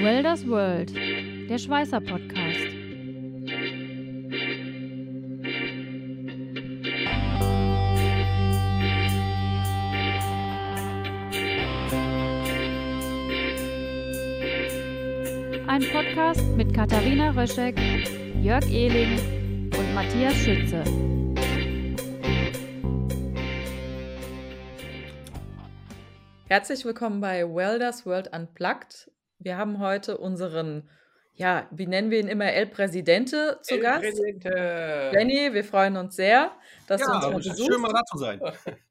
Welders 0.00 0.46
World, 0.46 0.94
der 0.94 1.58
Schweißer 1.58 2.00
Podcast. 2.00 2.68
Ein 15.66 15.82
Podcast 15.92 16.46
mit 16.56 16.72
Katharina 16.72 17.30
Röschek, 17.30 17.76
Jörg 18.40 18.64
Ehling 18.70 19.18
und 19.76 19.94
Matthias 19.94 20.34
Schütze. 20.36 20.84
Herzlich 26.46 26.84
willkommen 26.84 27.20
bei 27.20 27.42
Welders 27.42 28.06
World 28.06 28.32
Unplugged. 28.32 29.10
Wir 29.38 29.56
haben 29.56 29.78
heute 29.78 30.18
unseren, 30.18 30.88
ja, 31.34 31.68
wie 31.70 31.86
nennen 31.86 32.10
wir 32.10 32.18
ihn 32.20 32.28
immer, 32.28 32.52
El 32.52 32.66
Presidente 32.66 33.58
zu 33.62 33.74
El 33.74 33.80
Gast. 33.80 34.02
Presidente. 34.02 35.10
Benny, 35.12 35.54
wir 35.54 35.64
freuen 35.64 35.96
uns 35.96 36.16
sehr, 36.16 36.50
dass 36.86 37.00
du 37.00 37.06
uns 37.12 37.24
Ja, 37.24 37.30
mal 37.30 37.36
besuchst. 37.36 37.66
schön 37.66 37.80
mal 37.80 37.92
da 37.92 38.04
zu 38.04 38.18
sein. 38.18 38.40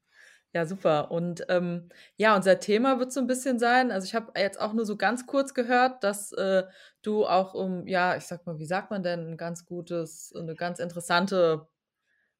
Ja, 0.53 0.65
super. 0.65 1.11
Und 1.11 1.45
ähm, 1.49 1.89
ja, 2.15 2.33
unser 2.35 2.59
Thema 2.59 2.99
wird 2.99 3.11
so 3.11 3.19
ein 3.19 3.27
bisschen 3.27 3.59
sein. 3.59 3.91
Also 3.91 4.05
ich 4.05 4.15
habe 4.15 4.31
jetzt 4.39 4.59
auch 4.59 4.71
nur 4.73 4.85
so 4.85 4.95
ganz 4.95 5.27
kurz 5.27 5.53
gehört, 5.53 6.03
dass 6.05 6.31
äh, 6.31 6.63
du 7.03 7.27
auch 7.27 7.53
um, 7.53 7.85
ja, 7.85 8.15
ich 8.15 8.23
sag 8.23 8.45
mal, 8.47 8.57
wie 8.57 8.65
sagt 8.65 8.89
man 8.89 9.03
denn, 9.03 9.31
ein 9.31 9.37
ganz 9.37 9.65
gutes, 9.65 10.33
eine 10.35 10.55
ganz 10.55 10.79
interessante, 10.79 11.67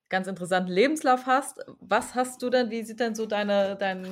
ganz 0.10 0.28
interessanten 0.28 0.72
Lebenslauf 0.72 1.26
hast. 1.26 1.60
Was 1.80 2.16
hast 2.16 2.42
du 2.42 2.50
denn, 2.50 2.70
wie 2.70 2.84
sieht 2.84 3.00
denn 3.00 3.14
so 3.16 3.26
deine, 3.26 3.76
dein, 3.76 4.06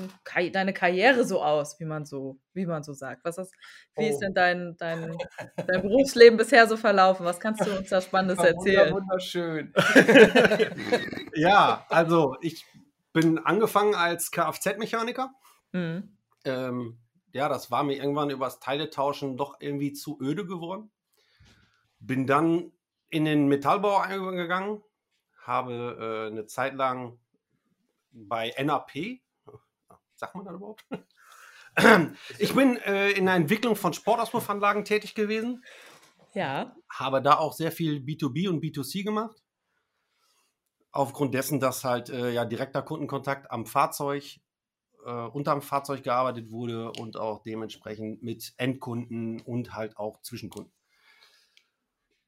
deine 0.51 0.73
Karriere 0.73 1.23
so 1.25 1.41
aus, 1.41 1.79
wie 1.79 1.85
man 1.85 2.05
so, 2.05 2.37
wie 2.53 2.65
man 2.65 2.83
so 2.83 2.93
sagt? 2.93 3.23
Was 3.23 3.37
hast, 3.37 3.53
wie 3.95 4.07
ist 4.07 4.17
Oh. 4.17 4.19
denn 4.21 4.33
dein, 4.33 4.75
dein, 4.77 5.17
dein 5.67 5.81
Berufsleben 5.81 6.37
bisher 6.37 6.67
so 6.67 6.75
verlaufen? 6.77 7.25
Was 7.25 7.39
kannst 7.39 7.65
du 7.65 7.77
uns 7.77 7.89
da 7.89 8.01
Spannendes 8.01 8.37
Wunder- 8.39 8.51
erzählen? 8.51 8.93
Wunderschön. 8.93 9.73
Ja, 11.35 11.85
also 11.89 12.35
ich 12.41 12.65
bin 13.13 13.37
angefangen 13.39 13.95
als 13.95 14.31
Kfz-Mechaniker. 14.31 15.31
Mhm. 15.71 16.17
Ähm, 16.45 16.99
ja, 17.33 17.49
das 17.49 17.71
war 17.71 17.83
mir 17.83 17.97
irgendwann 17.97 18.29
übers 18.29 18.59
Teiletauschen 18.59 19.35
doch 19.37 19.57
irgendwie 19.59 19.91
zu 19.93 20.17
öde 20.21 20.45
geworden. 20.45 20.91
Bin 21.99 22.27
dann 22.27 22.71
in 23.09 23.25
den 23.25 23.47
Metallbau 23.47 23.97
eingegangen, 23.97 24.81
habe 25.47 26.27
äh, 26.29 26.31
eine 26.31 26.45
Zeit 26.45 26.73
lang 26.75 27.19
bei 28.11 28.53
NAP, 28.57 29.21
sagt 30.15 30.35
man 30.35 30.45
das 30.45 30.55
überhaupt? 30.55 30.85
Ich 32.39 32.53
bin 32.55 32.77
äh, 32.77 33.11
in 33.11 33.25
der 33.25 33.35
Entwicklung 33.35 33.75
von 33.75 33.91
Sportauspuffanlagen 33.91 34.85
tätig 34.85 35.13
gewesen, 35.13 35.61
Ja. 36.33 36.73
habe 36.89 37.21
da 37.21 37.37
auch 37.37 37.51
sehr 37.51 37.69
viel 37.71 37.97
B2B 37.97 38.47
und 38.47 38.63
B2C 38.63 39.03
gemacht. 39.03 39.43
Aufgrund 40.93 41.33
dessen, 41.33 41.59
dass 41.59 41.83
halt 41.83 42.09
äh, 42.09 42.31
ja 42.31 42.45
direkter 42.45 42.81
Kundenkontakt 42.81 43.51
am 43.51 43.65
Fahrzeug, 43.65 44.39
äh, 45.05 45.11
unterm 45.11 45.61
Fahrzeug 45.61 46.03
gearbeitet 46.03 46.49
wurde 46.49 46.93
und 46.93 47.17
auch 47.17 47.43
dementsprechend 47.43 48.23
mit 48.23 48.53
Endkunden 48.55 49.41
und 49.41 49.73
halt 49.73 49.97
auch 49.97 50.21
Zwischenkunden. 50.21 50.71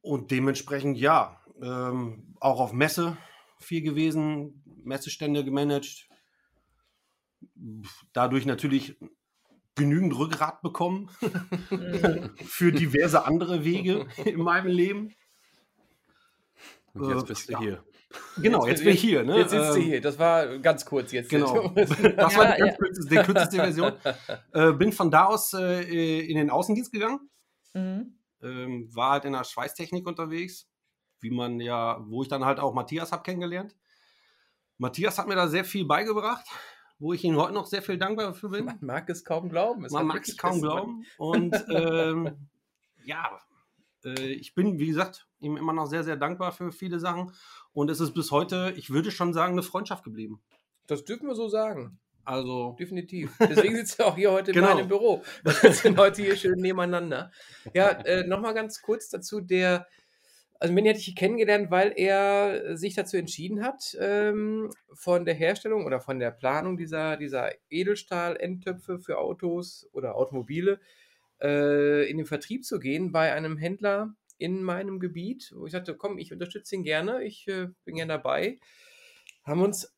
Und 0.08 0.32
dementsprechend 0.32 0.98
ja, 0.98 1.42
ähm, 1.62 2.34
auch 2.40 2.60
auf 2.60 2.72
Messe 2.72 3.18
viel 3.60 3.82
gewesen, 3.82 4.64
Messestände 4.84 5.44
gemanagt, 5.44 6.08
dadurch 8.14 8.46
natürlich 8.46 8.98
genügend 9.76 10.18
Rückgrat 10.18 10.62
bekommen 10.62 11.10
für 12.46 12.72
diverse 12.72 13.26
andere 13.26 13.64
Wege 13.64 14.08
in 14.26 14.40
meinem 14.42 14.68
Leben. 14.68 15.14
Und 16.94 17.12
Äh, 17.12 17.14
jetzt 17.16 17.28
bist 17.28 17.50
du 17.50 17.54
ja. 17.54 17.60
hier. 17.60 17.84
Genau, 18.38 18.66
jetzt, 18.66 18.84
bin 18.84 18.94
ich 18.94 19.02
hier. 19.02 19.24
Ne? 19.24 19.40
Jetzt 19.40 19.52
sitzt 19.52 19.76
du 19.76 19.80
Ähm, 19.80 19.86
hier. 19.86 20.02
Das 20.02 20.18
war 20.18 20.58
ganz 20.60 20.86
kurz 20.86 21.12
jetzt. 21.12 21.30
Genau. 21.30 21.70
Das 21.76 21.90
Ja, 22.00 22.38
war 22.38 22.56
die, 22.56 22.60
ja. 22.60 22.66
ganz 22.68 22.78
kürzeste, 22.78 23.10
die 23.16 23.22
kürzeste 23.22 23.56
Version. 23.58 23.94
Äh, 24.54 24.72
bin 24.74 24.92
von 24.94 25.12
da 25.12 25.26
aus 25.26 25.54
äh, 25.54 26.22
in 26.22 26.38
den 26.38 26.50
Außendienst 26.50 26.92
gegangen. 26.92 27.30
Mhm. 27.74 28.17
Ähm, 28.42 28.94
war 28.96 29.12
halt 29.14 29.26
in 29.26 29.34
der 29.34 29.44
Schweißtechnik 29.44 30.06
unterwegs, 30.08 30.68
wie 31.20 31.32
man 31.32 31.60
ja, 31.60 31.98
wo 32.08 32.22
ich 32.22 32.28
dann 32.28 32.46
halt 32.46 32.60
auch 32.60 32.74
Matthias 32.74 33.12
habe 33.12 33.24
kennengelernt. 33.24 33.76
Matthias 34.78 35.18
hat 35.18 35.28
mir 35.28 35.36
da 35.36 35.48
sehr 35.48 35.66
viel 35.66 35.86
beigebracht, 35.86 36.46
wo 37.00 37.14
ich 37.14 37.24
ihm 37.24 37.36
heute 37.38 37.54
noch 37.54 37.66
sehr 37.66 37.82
viel 37.82 37.98
dankbar 37.98 38.34
für 38.34 38.50
bin. 38.50 38.66
Man 38.66 38.78
mag 38.82 39.10
es 39.10 39.24
kaum 39.26 39.50
glauben. 39.50 39.86
Es 39.86 39.92
Man 39.92 40.06
mag 40.08 40.28
es 40.28 40.38
kaum 40.38 40.54
was- 40.54 40.62
glauben. 40.62 41.06
Und 41.18 41.56
ähm, 41.70 42.50
ja, 43.06 43.40
äh, 44.06 44.34
ich 44.34 44.54
bin, 44.54 44.78
wie 44.78 44.88
gesagt, 44.88 45.28
ihm 45.40 45.58
immer 45.58 45.74
noch 45.74 45.88
sehr, 45.88 46.04
sehr 46.04 46.18
dankbar 46.18 46.52
für 46.52 46.72
viele 46.72 47.00
Sachen. 47.00 47.32
Und 47.74 47.90
es 47.90 48.00
ist 48.00 48.14
bis 48.14 48.32
heute, 48.32 48.74
ich 48.78 48.90
würde 48.92 49.10
schon 49.12 49.34
sagen, 49.34 49.54
eine 49.54 49.64
Freundschaft 49.64 50.04
geblieben. 50.04 50.42
Das 50.86 51.04
dürfen 51.06 51.28
wir 51.28 51.36
so 51.36 51.50
sagen. 51.50 52.00
Also, 52.28 52.76
Definitiv. 52.78 53.32
Deswegen 53.40 53.76
sitzt 53.78 54.02
er 54.02 54.08
auch 54.08 54.18
hier 54.18 54.34
heute 54.34 54.52
Genau. 54.52 54.72
in 54.72 54.76
meinem 54.76 54.88
Büro. 54.90 55.24
Wir 55.44 55.54
sitzen 55.54 55.96
heute 55.98 56.22
hier 56.22 56.36
schön 56.36 56.60
nebeneinander. 56.60 57.32
Ja, 57.74 57.92
äh, 58.04 58.28
nochmal 58.28 58.54
ganz 58.54 58.82
kurz 58.82 59.08
dazu, 59.08 59.40
der, 59.40 59.88
also 60.60 60.74
Manny 60.74 60.90
hatte 60.90 61.00
ich 61.00 61.16
kennengelernt, 61.16 61.72
weil 61.72 61.94
er 61.96 62.76
sich 62.76 62.96
dazu 62.96 63.16
entschieden 63.16 63.64
hat, 63.64 63.96
ähm, 64.02 64.70
von 64.94 65.24
der 65.24 65.36
Herstellung 65.36 65.86
oder 65.86 66.02
von 66.02 66.20
der 66.20 66.32
Planung 66.32 66.76
dieser, 66.76 67.16
dieser 67.16 67.52
Edelstahl-Endtöpfe 67.70 69.00
für 69.00 69.20
Autos 69.20 69.88
oder 69.94 70.16
Automobile 70.16 70.82
äh, 71.42 72.10
in 72.10 72.18
den 72.18 72.26
Vertrieb 72.26 72.66
zu 72.66 72.80
gehen 72.80 73.14
bei 73.14 73.32
einem 73.32 73.56
Händler 73.58 74.16
in 74.38 74.64
meinem 74.64 75.00
Gebiet, 75.00 75.54
wo 75.56 75.66
ich 75.66 75.72
sagte, 75.72 75.96
komm, 75.96 76.18
ich 76.18 76.34
unterstütze 76.34 76.76
ihn 76.76 76.84
gerne, 76.84 77.24
ich 77.24 77.48
äh, 77.48 77.68
bin 77.86 77.96
gerne 77.96 78.14
dabei. 78.14 78.60
Haben 79.46 79.62
uns 79.62 79.97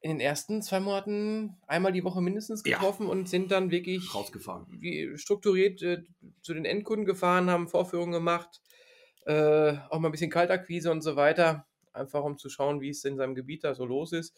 in 0.00 0.10
den 0.10 0.20
ersten 0.20 0.62
zwei 0.62 0.78
Monaten 0.80 1.56
einmal 1.66 1.92
die 1.92 2.04
Woche 2.04 2.20
mindestens 2.20 2.62
Ja. 2.64 2.78
getroffen 2.78 3.06
und 3.08 3.28
sind 3.28 3.50
dann 3.50 3.70
wirklich 3.70 4.14
rausgefahren. 4.14 4.66
wie 4.80 5.16
strukturiert 5.18 5.82
äh, 5.82 6.02
zu 6.42 6.54
den 6.54 6.64
Endkunden 6.64 7.04
gefahren, 7.04 7.50
haben 7.50 7.66
Vorführungen 7.68 8.12
gemacht, 8.12 8.60
äh, 9.26 9.74
auch 9.90 9.98
mal 9.98 10.08
ein 10.08 10.12
bisschen 10.12 10.30
Kaltakquise 10.30 10.90
und 10.92 11.02
so 11.02 11.16
weiter, 11.16 11.66
einfach 11.92 12.22
um 12.22 12.38
zu 12.38 12.48
schauen, 12.48 12.80
wie 12.80 12.90
es 12.90 13.04
in 13.04 13.16
seinem 13.16 13.34
Gebiet 13.34 13.64
da 13.64 13.74
so 13.74 13.84
los 13.84 14.12
ist. 14.12 14.36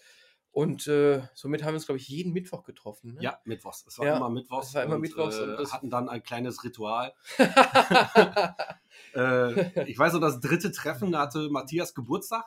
Und 0.53 0.88
äh, 0.88 1.22
somit 1.34 1.62
haben 1.62 1.75
wir 1.75 1.75
uns, 1.77 1.87
glaube 1.87 1.98
ich, 2.00 2.09
jeden 2.09 2.32
Mittwoch 2.32 2.65
getroffen. 2.65 3.15
Ne? 3.15 3.22
Ja, 3.22 3.38
Mittwochs. 3.44 3.84
Es 3.87 3.98
war 4.00 4.06
Ja, 4.06 4.16
immer 4.16 4.31
Mittwochs. 4.31 4.69
es 4.71 4.75
war 4.75 4.82
immer 4.82 4.97
und, 4.97 5.03
Mittwochs 5.03 5.38
Äh, 5.38 5.42
und 5.42 5.56
das- 5.60 5.72
hatten 5.72 5.91
dann 5.91 6.09
ein 6.09 6.22
kleines 6.25 6.65
Ritual. 6.65 7.12
Äh, 9.15 9.88
ich 9.91 9.98
weiß 9.98 10.12
noch, 10.15 10.21
das 10.21 10.41
dritte 10.41 10.71
Treffen 10.72 11.16
hatte 11.16 11.48
Matthias 11.50 11.94
Geburtstag. 11.94 12.44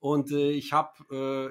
Und 0.00 0.30
äh, 0.30 0.50
ich 0.52 0.72
habe, 0.72 0.90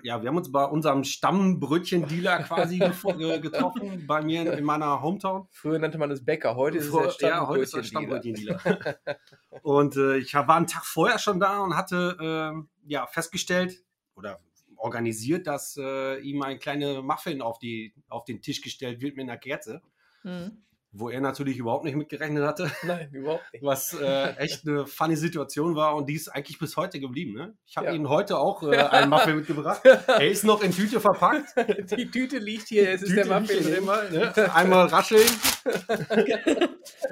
äh, 0.02 0.08
ja, 0.08 0.22
wir 0.22 0.30
haben 0.30 0.38
uns 0.38 0.52
bei 0.52 0.64
unserem 0.64 1.04
Stammbrötchen-Dealer 1.04 2.44
quasi 2.44 2.80
äh, 3.20 3.40
getroffen, 3.40 4.06
bei 4.08 4.22
mir 4.22 4.42
in, 4.42 4.48
in 4.60 4.64
meiner 4.64 5.02
Hometown. 5.02 5.48
Früher 5.52 5.80
nannte 5.80 5.98
man 5.98 6.12
es 6.12 6.24
Bäcker, 6.24 6.56
heute 6.56 6.78
ist 6.78 6.86
es 6.86 6.92
Vor- 6.92 7.14
der 7.20 7.30
ja, 7.30 7.48
heute 7.48 7.64
ist 7.64 7.74
das 7.76 7.88
Stammbrötchendealer. 7.88 8.60
Stammbrötchen-Dealer. 8.60 9.62
und 9.64 9.96
äh, 9.98 10.18
ich 10.18 10.34
war 10.34 10.50
einen 10.50 10.68
Tag 10.68 10.86
vorher 10.86 11.20
schon 11.20 11.40
da 11.42 11.60
und 11.60 11.76
hatte 11.76 12.18
ähm, 12.22 12.70
ja, 12.86 13.06
festgestellt 13.08 13.84
oder 14.16 14.40
organisiert, 14.78 15.46
dass 15.48 15.76
äh, 15.78 16.20
ihm 16.20 16.42
ein 16.42 16.60
kleiner 16.60 17.02
Muffin 17.02 17.42
auf, 17.42 17.60
die, 17.60 17.94
auf 18.08 18.24
den 18.26 18.42
Tisch 18.42 18.62
gestellt 18.62 19.02
wird 19.02 19.16
mit 19.18 19.24
einer 19.30 19.38
Kerze, 19.38 19.82
Mhm. 20.24 20.64
Wo 21.00 21.10
er 21.10 21.22
natürlich 21.22 21.58
überhaupt 21.58 21.86
nicht 21.86 21.96
mitgerechnet 21.96 22.44
hatte, 22.46 22.72
Nein, 22.84 23.10
überhaupt 23.12 23.44
nicht. 23.54 23.64
was 23.64 23.94
äh, 23.94 24.30
echt 24.38 24.68
eine 24.68 24.86
funny 24.88 25.16
Situation 25.16 25.76
war 25.76 25.96
und 25.96 26.08
die 26.10 26.16
ist 26.16 26.30
eigentlich 26.30 26.60
bis 26.60 26.76
heute 26.78 27.00
geblieben. 27.00 27.34
Ne? 27.34 27.54
Ich 27.66 27.78
habe 27.78 27.88
Ja. 27.88 27.94
Ihnen 27.94 28.10
heute 28.10 28.38
auch 28.38 28.64
äh, 28.64 28.76
einen 28.92 29.10
Muffin 29.10 29.36
mitgebracht. 29.38 29.82
Er 30.08 30.28
ist 30.30 30.44
noch 30.44 30.62
in 30.64 30.72
Tüte 30.72 31.00
verpackt. 31.00 31.54
Die 31.98 32.10
Tüte 32.10 32.38
liegt 32.40 32.68
hier, 32.70 32.90
es 32.92 33.02
ist 33.04 33.16
der 33.16 33.26
Muffin 33.28 33.64
drin. 33.64 33.86
ne? 33.86 34.56
Einmal 34.56 34.88
rascheln. 34.88 35.28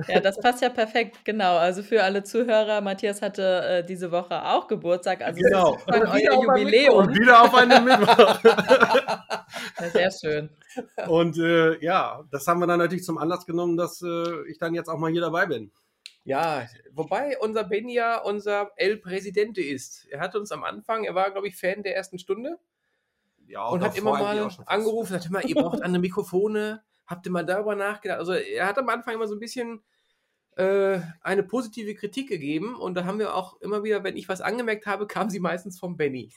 Ja, 0.07 0.19
das 0.19 0.39
passt 0.39 0.61
ja 0.61 0.69
perfekt, 0.69 1.17
genau. 1.23 1.57
Also 1.57 1.83
für 1.83 2.03
alle 2.03 2.23
Zuhörer, 2.23 2.81
Matthias 2.81 3.21
hatte 3.21 3.43
äh, 3.65 3.85
diese 3.85 4.11
Woche 4.11 4.43
auch 4.43 4.67
Geburtstag, 4.67 5.21
also 5.21 5.39
Genau. 5.39 5.73
sozusagen 5.73 6.07
Und 6.07 6.13
wieder 6.17 6.31
euer 6.37 6.43
Jubiläum. 6.57 6.95
Und 7.07 7.15
wieder 7.19 7.41
auf 7.43 7.53
einen 7.53 7.83
Mittwoch. 7.83 8.39
Sehr 9.95 10.11
schön. 10.11 10.49
Und 11.07 11.37
äh, 11.37 11.83
ja, 11.83 12.23
das 12.31 12.47
haben 12.47 12.59
wir 12.59 12.67
dann 12.67 12.79
natürlich 12.79 13.03
zum 13.03 13.17
Anlass 13.17 13.45
genommen, 13.45 13.77
dass 13.77 14.01
äh, 14.01 14.47
ich 14.49 14.57
dann 14.57 14.73
jetzt 14.73 14.89
auch 14.89 14.97
mal 14.97 15.11
hier 15.11 15.21
dabei 15.21 15.45
bin. 15.45 15.71
Ja, 16.25 16.67
wobei 16.91 17.37
unser 17.39 17.63
Benny 17.63 17.93
ja 17.93 18.17
unser 18.17 18.71
El 18.77 18.97
Presidente 18.97 19.61
ist. 19.61 20.07
Er 20.09 20.19
hat 20.19 20.35
uns 20.35 20.51
am 20.51 20.63
Anfang, 20.63 21.03
er 21.03 21.13
war, 21.13 21.29
glaube 21.29 21.47
ich, 21.47 21.55
Fan 21.55 21.83
der 21.83 21.95
ersten 21.95 22.17
Stunde 22.17 22.57
Ja, 23.47 23.67
und 23.67 23.83
hat 23.83 23.95
immer 23.95 24.11
mal 24.11 24.49
angerufen, 24.65 25.11
sagte 25.11 25.31
mal, 25.31 25.45
ihr 25.45 25.55
braucht 25.55 25.83
andere 25.83 26.01
Mikrofone, 26.01 26.81
habt 27.05 27.27
ihr 27.27 27.31
mal 27.31 27.45
darüber 27.45 27.75
nachgedacht? 27.75 28.17
Also 28.17 28.33
er 28.33 28.65
hat 28.65 28.79
am 28.79 28.89
Anfang 28.89 29.13
immer 29.13 29.27
so 29.27 29.35
ein 29.35 29.39
bisschen 29.39 29.83
äh, 30.55 30.99
eine 31.21 31.43
positive 31.43 31.95
Kritik 31.95 32.29
gegeben 32.29 32.75
und 32.75 32.95
da 32.95 33.05
haben 33.05 33.19
wir 33.19 33.35
auch 33.35 33.59
immer 33.61 33.83
wieder, 33.83 34.03
wenn 34.03 34.15
ich 34.17 34.29
was 34.29 34.41
angemerkt 34.41 34.85
habe, 34.85 35.07
kam 35.07 35.29
sie 35.29 35.39
meistens 35.39 35.79
vom 35.79 35.97
Benny. 35.97 36.31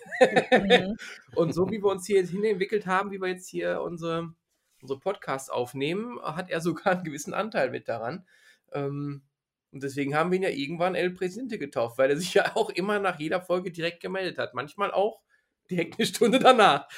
Mhm. 0.51 0.97
Und 1.37 1.53
so 1.55 1.71
wie 1.71 1.79
wir 1.83 1.91
uns 1.91 2.07
hier 2.07 2.25
hin 2.27 2.45
entwickelt 2.45 2.87
haben, 2.87 3.11
wie 3.13 3.21
wir 3.21 3.29
jetzt 3.29 3.49
hier 3.49 3.81
unsere 3.83 4.33
unsere 4.81 5.01
Podcasts 5.01 5.51
aufnehmen, 5.51 6.21
hat 6.23 6.51
er 6.51 6.61
sogar 6.61 6.93
einen 6.95 7.05
gewissen 7.05 7.35
Anteil 7.35 7.71
mit 7.71 7.89
daran. 7.89 8.27
Ähm, 8.73 9.23
und 9.73 9.83
deswegen 9.83 10.15
haben 10.15 10.31
wir 10.31 10.37
ihn 10.37 10.45
ja 10.45 10.51
irgendwann 10.51 10.95
El 10.95 11.11
Presidente 11.11 11.59
getauft, 11.59 11.99
weil 11.99 12.11
er 12.11 12.17
sich 12.17 12.33
ja 12.35 12.53
auch 12.55 12.71
immer 12.71 12.99
nach 13.01 13.19
jeder 13.19 13.41
Folge 13.41 13.71
direkt 13.73 14.01
gemeldet 14.01 14.39
hat. 14.39 14.55
Manchmal 14.55 14.93
auch 14.93 15.21
direkt 15.71 15.99
eine 15.99 16.07
Stunde 16.07 16.39
danach. 16.39 16.89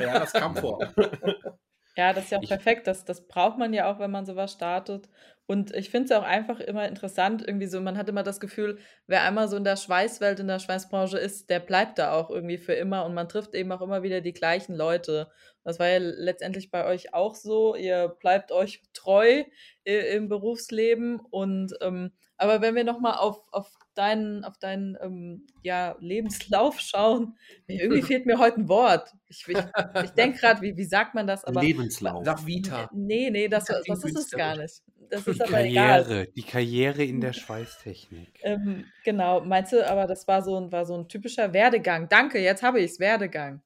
Ja, 0.00 0.18
das 0.20 0.32
kam 0.32 0.56
vor. 0.56 0.92
Ja, 1.96 2.12
das 2.12 2.24
ist 2.24 2.30
ja 2.32 2.38
auch 2.38 2.42
Ich- 2.42 2.48
perfekt. 2.48 2.86
Das, 2.88 3.04
das 3.04 3.28
braucht 3.28 3.56
man 3.58 3.72
ja 3.72 3.88
auch, 3.88 4.00
wenn 4.00 4.10
man 4.10 4.26
sowas 4.26 4.52
startet. 4.52 5.08
Und 5.46 5.74
ich 5.74 5.90
finde 5.90 6.06
es 6.06 6.12
auch 6.12 6.22
einfach 6.22 6.58
immer 6.60 6.88
interessant, 6.88 7.46
irgendwie 7.46 7.66
so, 7.66 7.80
man 7.80 7.98
hat 7.98 8.08
immer 8.08 8.22
das 8.22 8.40
Gefühl, 8.40 8.78
wer 9.06 9.24
einmal 9.24 9.48
so 9.48 9.56
in 9.56 9.64
der 9.64 9.76
Schweißwelt, 9.76 10.40
in 10.40 10.48
der 10.48 10.58
Schweißbranche 10.58 11.18
ist, 11.18 11.50
der 11.50 11.60
bleibt 11.60 11.98
da 11.98 12.12
auch 12.12 12.30
irgendwie 12.30 12.56
für 12.56 12.72
immer 12.72 13.04
und 13.04 13.12
man 13.12 13.28
trifft 13.28 13.54
eben 13.54 13.70
auch 13.70 13.82
immer 13.82 14.02
wieder 14.02 14.22
die 14.22 14.32
gleichen 14.32 14.74
Leute. 14.74 15.30
Das 15.62 15.78
war 15.78 15.88
ja 15.88 15.98
letztendlich 15.98 16.70
bei 16.70 16.86
euch 16.86 17.12
auch 17.12 17.34
so. 17.34 17.74
Ihr 17.74 18.16
bleibt 18.20 18.52
euch 18.52 18.82
treu 18.94 19.44
im 19.84 20.28
Berufsleben 20.28 21.20
und 21.30 21.74
ähm, 21.82 22.12
aber 22.36 22.60
wenn 22.60 22.74
wir 22.74 22.84
nochmal 22.84 23.16
auf, 23.16 23.46
auf 23.52 23.72
deinen, 23.94 24.44
auf 24.44 24.58
deinen 24.58 24.96
ähm, 25.00 25.46
ja, 25.62 25.96
Lebenslauf 26.00 26.80
schauen, 26.80 27.36
irgendwie 27.68 28.02
fehlt 28.02 28.26
mir 28.26 28.38
heute 28.38 28.60
ein 28.60 28.68
Wort. 28.68 29.12
Ich, 29.28 29.46
ich, 29.46 29.56
ich 30.02 30.10
denke 30.10 30.40
gerade, 30.40 30.60
wie, 30.60 30.76
wie 30.76 30.84
sagt 30.84 31.14
man 31.14 31.26
das? 31.26 31.44
Aber 31.44 31.62
Lebenslauf. 31.62 32.24
Sag 32.24 32.44
Vita. 32.44 32.90
Nee, 32.92 33.30
nee, 33.30 33.48
das, 33.48 33.66
Das 33.66 34.04
ist 34.04 34.16
es 34.16 34.30
gar 34.30 34.56
nicht. 34.56 34.82
Das 35.10 35.24
Die 35.24 35.33
ist 35.34 35.42
aber 35.42 35.64
egal. 35.64 36.04
Karriere, 36.04 36.26
die 36.32 36.42
Karriere 36.42 37.04
in 37.04 37.20
der 37.20 37.32
Schweißtechnik. 37.32 38.40
Ähm, 38.42 38.86
genau, 39.04 39.40
meinst 39.44 39.72
du, 39.72 39.88
aber 39.88 40.06
das 40.06 40.26
war 40.28 40.42
so 40.42 40.56
ein, 40.56 40.72
war 40.72 40.86
so 40.86 40.94
ein 40.94 41.08
typischer 41.08 41.52
Werdegang. 41.52 42.08
Danke, 42.08 42.38
jetzt 42.38 42.62
habe 42.62 42.80
ich 42.80 42.92
es, 42.92 43.00
Werdegang. 43.00 43.62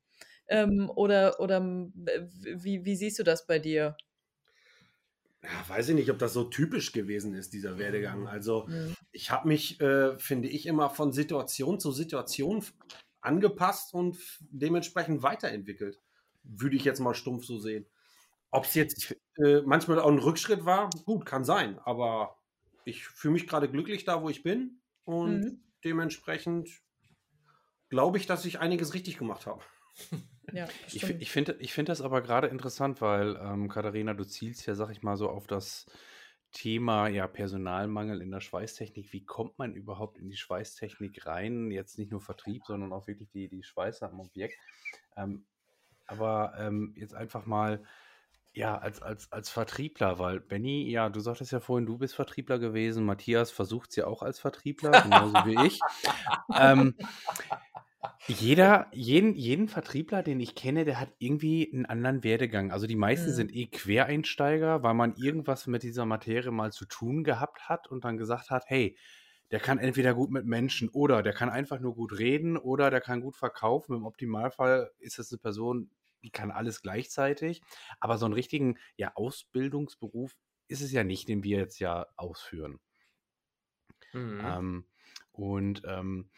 Ähm, 0.49 0.91
oder 0.94 1.41
oder 1.41 1.61
wie, 1.61 2.85
wie 2.85 2.97
siehst 2.97 3.19
du 3.19 3.23
das 3.23 3.47
bei 3.47 3.59
dir? 3.59 3.97
Ja, 5.43 5.69
weiß 5.69 5.91
ich 5.91 5.94
nicht, 5.94 6.11
ob 6.11 6.19
das 6.19 6.32
so 6.32 6.44
typisch 6.44 6.93
gewesen 6.93 7.35
ist, 7.35 7.53
dieser 7.53 7.79
Werdegang. 7.79 8.26
Also 8.26 8.67
Hm. 8.67 8.94
ich 9.12 9.31
habe 9.31 9.47
mich, 9.47 9.81
äh, 9.81 10.19
finde 10.19 10.49
ich, 10.49 10.67
immer 10.67 10.91
von 10.91 11.12
Situation 11.12 11.79
zu 11.79 11.93
Situation 11.93 12.65
angepasst 13.20 13.94
und 13.94 14.17
dementsprechend 14.41 15.23
weiterentwickelt. 15.23 16.00
Würde 16.43 16.76
ich 16.76 16.85
jetzt 16.85 17.00
mal 17.00 17.15
stumpf 17.15 17.44
so 17.44 17.59
sehen. 17.59 17.87
Ob 18.50 18.65
es 18.65 18.75
jetzt 18.75 19.15
äh, 19.37 19.62
manchmal 19.62 20.00
auch 20.00 20.11
ein 20.11 20.19
Rückschritt 20.19 20.65
war, 20.65 20.91
gut, 21.05 21.27
kann 21.27 21.45
sein. 21.45 21.79
Aber 21.81 22.39
ich 22.85 23.05
fühle 23.06 23.33
mich 23.35 23.47
gerade 23.47 23.71
glücklich 23.71 24.05
da, 24.05 24.23
wo 24.23 24.29
ich 24.29 24.43
bin. 24.43 24.83
Und 25.05 25.41
Mhm. 25.41 25.61
dementsprechend 25.85 26.83
glaube 27.89 28.19
ich, 28.19 28.27
dass 28.27 28.45
ich 28.45 28.59
einiges 28.61 28.95
richtig 28.95 29.19
gemacht 29.19 29.47
habe. 29.47 29.62
Ja, 30.50 30.67
Ich, 30.93 31.03
ich 31.05 31.31
finde 31.31 31.56
ich 31.61 31.73
find 31.75 31.89
das 31.89 32.00
aber 32.00 32.23
gerade 32.23 32.49
interessant, 32.49 33.00
weil, 33.00 33.37
ähm, 33.37 33.69
Katharina, 33.69 34.15
du 34.15 34.25
zielst 34.25 34.67
ja, 34.67 34.75
sag 34.75 34.91
ich 34.91 35.03
mal, 35.03 35.17
so 35.17 35.29
auf 35.29 35.47
das 35.47 35.87
Thema 36.53 37.09
ja, 37.09 37.27
Personalmangel 37.27 38.23
in 38.23 38.31
der 38.31 38.41
Schweißtechnik. 38.41 39.12
Wie 39.12 39.25
kommt 39.27 39.59
man 39.59 39.75
überhaupt 39.75 40.19
in 40.19 40.29
die 40.31 40.37
Schweißtechnik 40.37 41.27
rein? 41.27 41.71
Jetzt 41.71 41.99
nicht 41.99 42.11
nur 42.11 42.23
Vertrieb, 42.23 42.65
sondern 42.65 42.93
auch 42.93 43.06
wirklich 43.06 43.31
die, 43.31 43.49
die 43.49 43.62
Schweißer 43.62 44.09
am 44.09 44.21
Objekt. 44.21 44.56
Ähm, 45.17 45.47
aber 46.06 46.55
ähm, 46.59 46.94
jetzt 46.97 47.15
einfach 47.15 47.47
mal, 47.47 47.85
ja, 48.58 48.76
als, 48.76 49.00
als, 49.02 49.31
als 49.31 49.50
Vertriebler, 49.50 50.19
weil 50.19 50.40
Benny, 50.40 50.90
ja, 50.90 51.08
du 51.10 51.20
sagtest 51.20 51.52
ja 51.52 51.60
vorhin, 51.60 51.87
du 51.87 51.96
bist 51.96 52.16
Vertriebler 52.16 52.58
gewesen. 52.58 53.05
Matthias 53.05 53.52
versucht 53.52 53.90
es 53.90 53.96
ja 53.96 54.06
auch 54.08 54.20
als 54.22 54.40
Vertriebler, 54.40 54.99
genauso 54.99 55.44
wie 55.44 55.55
ich. 55.66 55.87
Ähm, 56.56 56.96
jeder, 58.26 58.88
jeden, 58.93 59.34
jeden 59.34 59.69
Vertriebler, 59.69 60.22
den 60.25 60.40
ich 60.40 60.55
kenne, 60.56 60.84
der 60.84 60.99
hat 61.00 61.14
irgendwie 61.19 61.70
einen 61.72 61.87
anderen 61.87 62.25
Werdegang. 62.25 62.72
Also 62.72 62.87
die 62.88 62.96
meisten 62.96 63.31
Mhm. 63.31 63.34
sind 63.37 63.55
eh 63.55 63.66
Quereinsteiger, 63.69 64.82
weil 64.82 64.94
man 64.94 65.14
irgendwas 65.16 65.66
mit 65.69 65.84
dieser 65.84 66.05
Materie 66.05 66.50
mal 66.50 66.72
zu 66.72 66.84
tun 66.84 67.22
gehabt 67.25 67.69
hat 67.69 67.87
und 67.87 68.05
dann 68.05 68.19
gesagt 68.19 68.50
hat, 68.50 68.64
hey, 68.66 68.99
der 69.52 69.60
kann 69.60 69.78
entweder 69.78 70.14
gut 70.14 70.31
mit 70.31 70.44
Menschen 70.44 70.88
oder 70.90 71.22
der 71.22 71.32
kann 71.32 71.49
einfach 71.49 71.78
nur 71.81 71.94
gut 71.94 72.19
reden 72.19 72.56
oder 72.58 72.90
der 72.90 73.00
kann 73.00 73.20
gut 73.22 73.37
verkaufen. 73.37 73.94
Im 73.96 74.05
Optimalfall 74.05 74.90
ist 74.99 75.19
es 75.19 75.32
eine 75.32 75.38
Person, 75.38 75.90
die 76.23 76.31
kann 76.31 76.50
alles 76.50 76.82
gleichzeitig. 76.82 77.62
Aber 78.00 78.19
so 78.19 78.26
einen 78.26 78.35
richtigen 78.35 78.79
ja, 78.97 79.12
Ausbildungsberuf 79.15 80.35
ist 80.69 80.82
es 80.82 80.93
ja 80.93 81.05
nicht, 81.05 81.29
den 81.29 81.43
wir 81.43 81.59
jetzt 81.59 81.79
ja 81.79 82.06
ausführen. 82.17 82.81
Mhm. 84.12 84.41
Ähm, 84.44 84.87
und 85.32 85.82
ähm, 85.87 86.31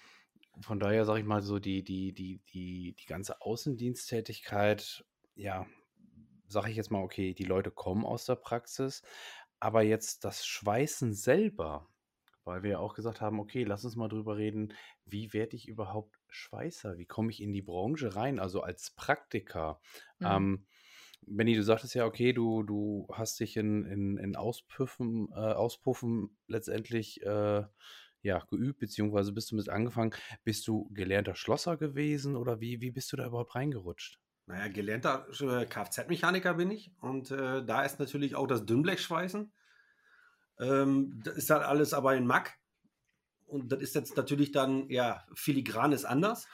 von 0.61 0.79
daher 0.79 1.05
sage 1.05 1.21
ich 1.21 1.27
mal 1.27 1.43
so, 1.43 1.59
die, 1.59 1.83
die, 1.83 2.13
die, 2.13 2.41
die, 2.53 2.95
die 2.99 3.07
ganze 3.07 3.41
Außendiensttätigkeit, 3.41 5.05
ja, 5.35 5.67
sage 6.47 6.71
ich 6.71 6.77
jetzt 6.77 6.91
mal, 6.91 7.03
okay, 7.03 7.33
die 7.33 7.45
Leute 7.45 7.71
kommen 7.71 8.05
aus 8.05 8.27
der 8.27 8.35
Praxis, 8.35 9.03
aber 9.61 9.83
jetzt 9.83 10.25
das 10.25 10.45
Schweißen 10.47 11.15
selber, 11.15 11.89
weil 12.45 12.63
wir 12.63 12.71
ja 12.73 12.79
auch 12.79 12.95
gesagt 12.95 13.21
haben, 13.21 13.39
okay, 13.39 13.65
lass 13.65 13.85
uns 13.85 13.97
mal 13.97 14.09
drüber 14.09 14.37
reden, 14.37 14.75
wie 15.05 15.33
werde 15.33 15.57
ich 15.57 15.69
überhaupt 15.69 16.20
Schweißer? 16.33 16.99
Wie 16.99 17.07
komme 17.07 17.31
ich 17.31 17.43
in 17.43 17.53
die 17.53 17.63
Branche 17.63 18.15
rein, 18.17 18.39
also 18.39 18.63
als 18.63 18.91
Praktiker? 18.91 19.81
Mhm. 20.19 20.27
Ähm, 20.27 20.67
Benny, 21.23 21.55
du 21.55 21.63
sagtest 21.63 21.95
ja, 21.95 22.07
okay, 22.07 22.33
du, 22.33 22.63
du 22.63 23.07
hast 23.13 23.41
dich 23.41 23.57
in, 23.57 23.85
in, 23.85 24.17
in 24.17 24.37
Auspuffen, 24.37 25.29
äh, 25.33 25.39
Auspuffen 25.39 26.37
letztendlich 26.47 27.23
äh, 27.23 27.65
ja, 28.23 28.39
geübt, 28.51 28.81
beziehungsweise 28.81 29.33
bist 29.33 29.51
du 29.51 29.57
mit 29.57 29.69
angefangen. 29.69 30.15
Bist 30.45 30.67
du 30.69 30.91
gelernter 30.93 31.35
Schlosser 31.35 31.77
gewesen 31.77 32.37
oder 32.37 32.61
wie, 32.61 32.81
wie 32.81 32.91
bist 32.91 33.13
du 33.13 33.17
da 33.17 33.27
überhaupt 33.27 33.55
reingerutscht? 33.55 34.19
Naja, 34.47 34.69
gelernter 34.69 35.27
äh, 35.41 35.65
Kfz-Mechaniker 35.67 36.55
bin 36.55 36.71
ich 36.71 36.93
und 37.01 37.31
äh, 37.31 37.65
da 37.65 37.83
ist 37.83 38.01
natürlich 38.01 38.35
auch 38.35 38.47
das 38.47 38.67
Dünnblechschweißen. 38.67 39.53
Ähm, 40.59 41.21
das 41.25 41.37
ist 41.37 41.51
dann 41.51 41.63
alles 41.63 41.95
aber 41.95 42.17
in 42.17 42.27
Mack 42.27 42.60
und 43.51 43.73
das 43.73 43.81
ist 43.81 43.95
jetzt 43.95 44.17
natürlich 44.17 44.53
dann, 44.53 44.89
ja, 44.89 45.25
filigran 45.35 45.93
ist 45.93 46.05
anders. 46.05 46.47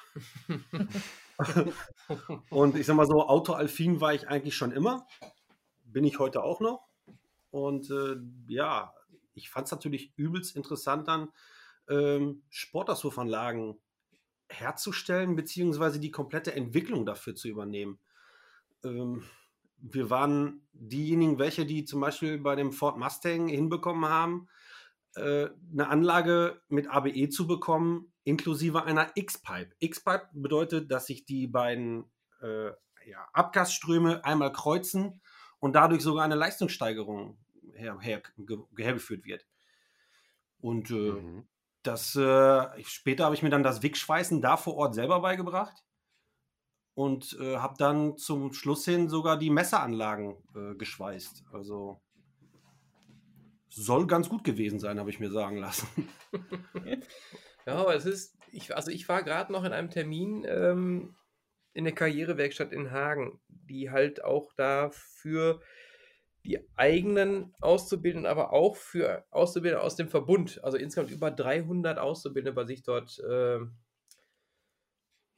und 2.50 2.76
ich 2.76 2.86
sag 2.86 2.96
mal 2.96 3.06
so, 3.06 3.28
Autoalfin 3.28 4.00
war 4.00 4.14
ich 4.14 4.28
eigentlich 4.28 4.56
schon 4.56 4.72
immer, 4.72 5.06
bin 5.84 6.04
ich 6.04 6.18
heute 6.18 6.42
auch 6.42 6.60
noch. 6.60 6.88
Und 7.50 7.90
äh, 7.90 8.16
ja, 8.48 8.94
ich 9.34 9.50
fand 9.50 9.66
es 9.66 9.72
natürlich 9.72 10.12
übelst 10.16 10.56
interessant 10.56 11.08
dann, 11.08 11.28
ähm, 11.88 12.42
Sportauswurfanlagen 12.48 13.78
herzustellen, 14.48 15.36
beziehungsweise 15.36 16.00
die 16.00 16.10
komplette 16.10 16.54
Entwicklung 16.54 17.04
dafür 17.04 17.34
zu 17.34 17.48
übernehmen. 17.48 17.98
Ähm, 18.84 19.24
wir 19.78 20.08
waren 20.08 20.66
diejenigen, 20.72 21.38
welche 21.38 21.66
die 21.66 21.84
zum 21.84 22.00
Beispiel 22.00 22.38
bei 22.38 22.56
dem 22.56 22.72
Ford 22.72 22.96
Mustang 22.96 23.48
hinbekommen 23.48 24.08
haben, 24.08 24.48
äh, 25.16 25.48
eine 25.72 25.88
Anlage 25.88 26.60
mit 26.68 26.88
ABE 26.88 27.28
zu 27.28 27.46
bekommen, 27.46 28.12
inklusive 28.24 28.84
einer 28.84 29.10
X-Pipe. 29.14 29.74
X-Pipe 29.78 30.28
bedeutet, 30.32 30.90
dass 30.90 31.06
sich 31.06 31.24
die 31.24 31.46
beiden 31.46 32.10
äh, 32.40 32.68
ja, 33.06 33.28
Abgasströme 33.32 34.24
einmal 34.24 34.52
kreuzen 34.52 35.20
und 35.58 35.74
dadurch 35.74 36.02
sogar 36.02 36.24
eine 36.24 36.34
Leistungssteigerung 36.34 37.38
her, 37.74 37.98
her, 38.00 38.22
ge, 38.36 38.58
hergeführt 38.76 39.24
wird. 39.24 39.46
Und 40.58 40.90
äh, 40.90 41.12
Mhm. 41.12 41.46
das, 41.82 42.16
äh, 42.16 42.82
später 42.84 43.24
habe 43.24 43.34
ich 43.34 43.42
mir 43.42 43.50
dann 43.50 43.62
das 43.62 43.82
Wickschweißen 43.82 44.40
da 44.42 44.56
vor 44.56 44.74
Ort 44.76 44.94
selber 44.94 45.20
beigebracht 45.20 45.84
und 46.94 47.36
äh, 47.40 47.58
habe 47.58 47.74
dann 47.78 48.16
zum 48.16 48.52
Schluss 48.52 48.84
hin 48.84 49.08
sogar 49.08 49.38
die 49.38 49.50
Messeranlagen 49.50 50.36
äh, 50.54 50.74
geschweißt. 50.74 51.44
Also 51.52 52.00
soll 53.76 54.06
ganz 54.06 54.28
gut 54.28 54.44
gewesen 54.44 54.80
sein, 54.80 54.98
habe 54.98 55.10
ich 55.10 55.20
mir 55.20 55.30
sagen 55.30 55.58
lassen. 55.58 55.86
Ja, 57.66 57.74
aber 57.74 57.96
es 57.96 58.06
ist, 58.06 58.38
ich, 58.52 58.76
also 58.76 58.92
ich 58.92 59.08
war 59.08 59.24
gerade 59.24 59.52
noch 59.52 59.64
in 59.64 59.72
einem 59.72 59.90
Termin 59.90 60.46
ähm, 60.48 61.16
in 61.72 61.82
der 61.82 61.94
Karrierewerkstatt 61.94 62.72
in 62.72 62.92
Hagen, 62.92 63.40
die 63.48 63.90
halt 63.90 64.22
auch 64.22 64.52
da 64.54 64.90
für 64.92 65.60
die 66.44 66.60
eigenen 66.76 67.52
Auszubildenden, 67.60 68.30
aber 68.30 68.52
auch 68.52 68.76
für 68.76 69.26
Auszubildende 69.30 69.82
aus 69.82 69.96
dem 69.96 70.08
Verbund, 70.08 70.62
also 70.62 70.78
insgesamt 70.78 71.10
über 71.10 71.32
300 71.32 71.98
Auszubildende 71.98 72.54
bei 72.54 72.66
sich 72.66 72.84
dort 72.84 73.20
ähm, 73.28 73.76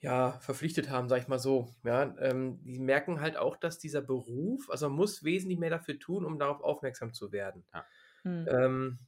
ja, 0.00 0.32
verpflichtet 0.40 0.90
haben, 0.90 1.08
sag 1.08 1.22
ich 1.22 1.28
mal 1.28 1.38
so. 1.38 1.74
Ja, 1.82 2.14
ähm, 2.20 2.62
die 2.62 2.78
merken 2.78 3.20
halt 3.20 3.36
auch, 3.36 3.56
dass 3.56 3.78
dieser 3.78 4.02
Beruf, 4.02 4.68
also 4.70 4.88
man 4.88 4.96
muss 4.96 5.24
wesentlich 5.24 5.58
mehr 5.58 5.70
dafür 5.70 5.98
tun, 5.98 6.24
um 6.24 6.38
darauf 6.38 6.60
aufmerksam 6.60 7.14
zu 7.14 7.32
werden. 7.32 7.64
Hm. 8.24 8.46
Ähm, 8.48 8.98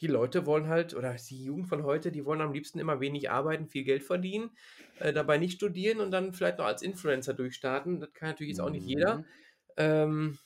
die 0.00 0.06
Leute 0.06 0.46
wollen 0.46 0.68
halt, 0.68 0.94
oder 0.94 1.14
die 1.14 1.44
Jugend 1.44 1.68
von 1.68 1.84
heute, 1.84 2.10
die 2.10 2.24
wollen 2.24 2.40
am 2.40 2.52
liebsten 2.52 2.78
immer 2.78 3.00
wenig 3.00 3.30
arbeiten, 3.30 3.68
viel 3.68 3.84
Geld 3.84 4.02
verdienen, 4.02 4.50
äh, 4.98 5.12
dabei 5.12 5.36
nicht 5.38 5.56
studieren 5.56 6.00
und 6.00 6.10
dann 6.10 6.32
vielleicht 6.32 6.58
noch 6.58 6.64
als 6.64 6.82
Influencer 6.82 7.34
durchstarten. 7.34 8.00
Das 8.00 8.12
kann 8.14 8.30
natürlich 8.30 8.50
jetzt 8.50 8.60
auch 8.60 8.70
nicht 8.70 8.86
jeder. 8.86 9.18
Mhm. 9.18 9.24
Ähm, 9.76 10.38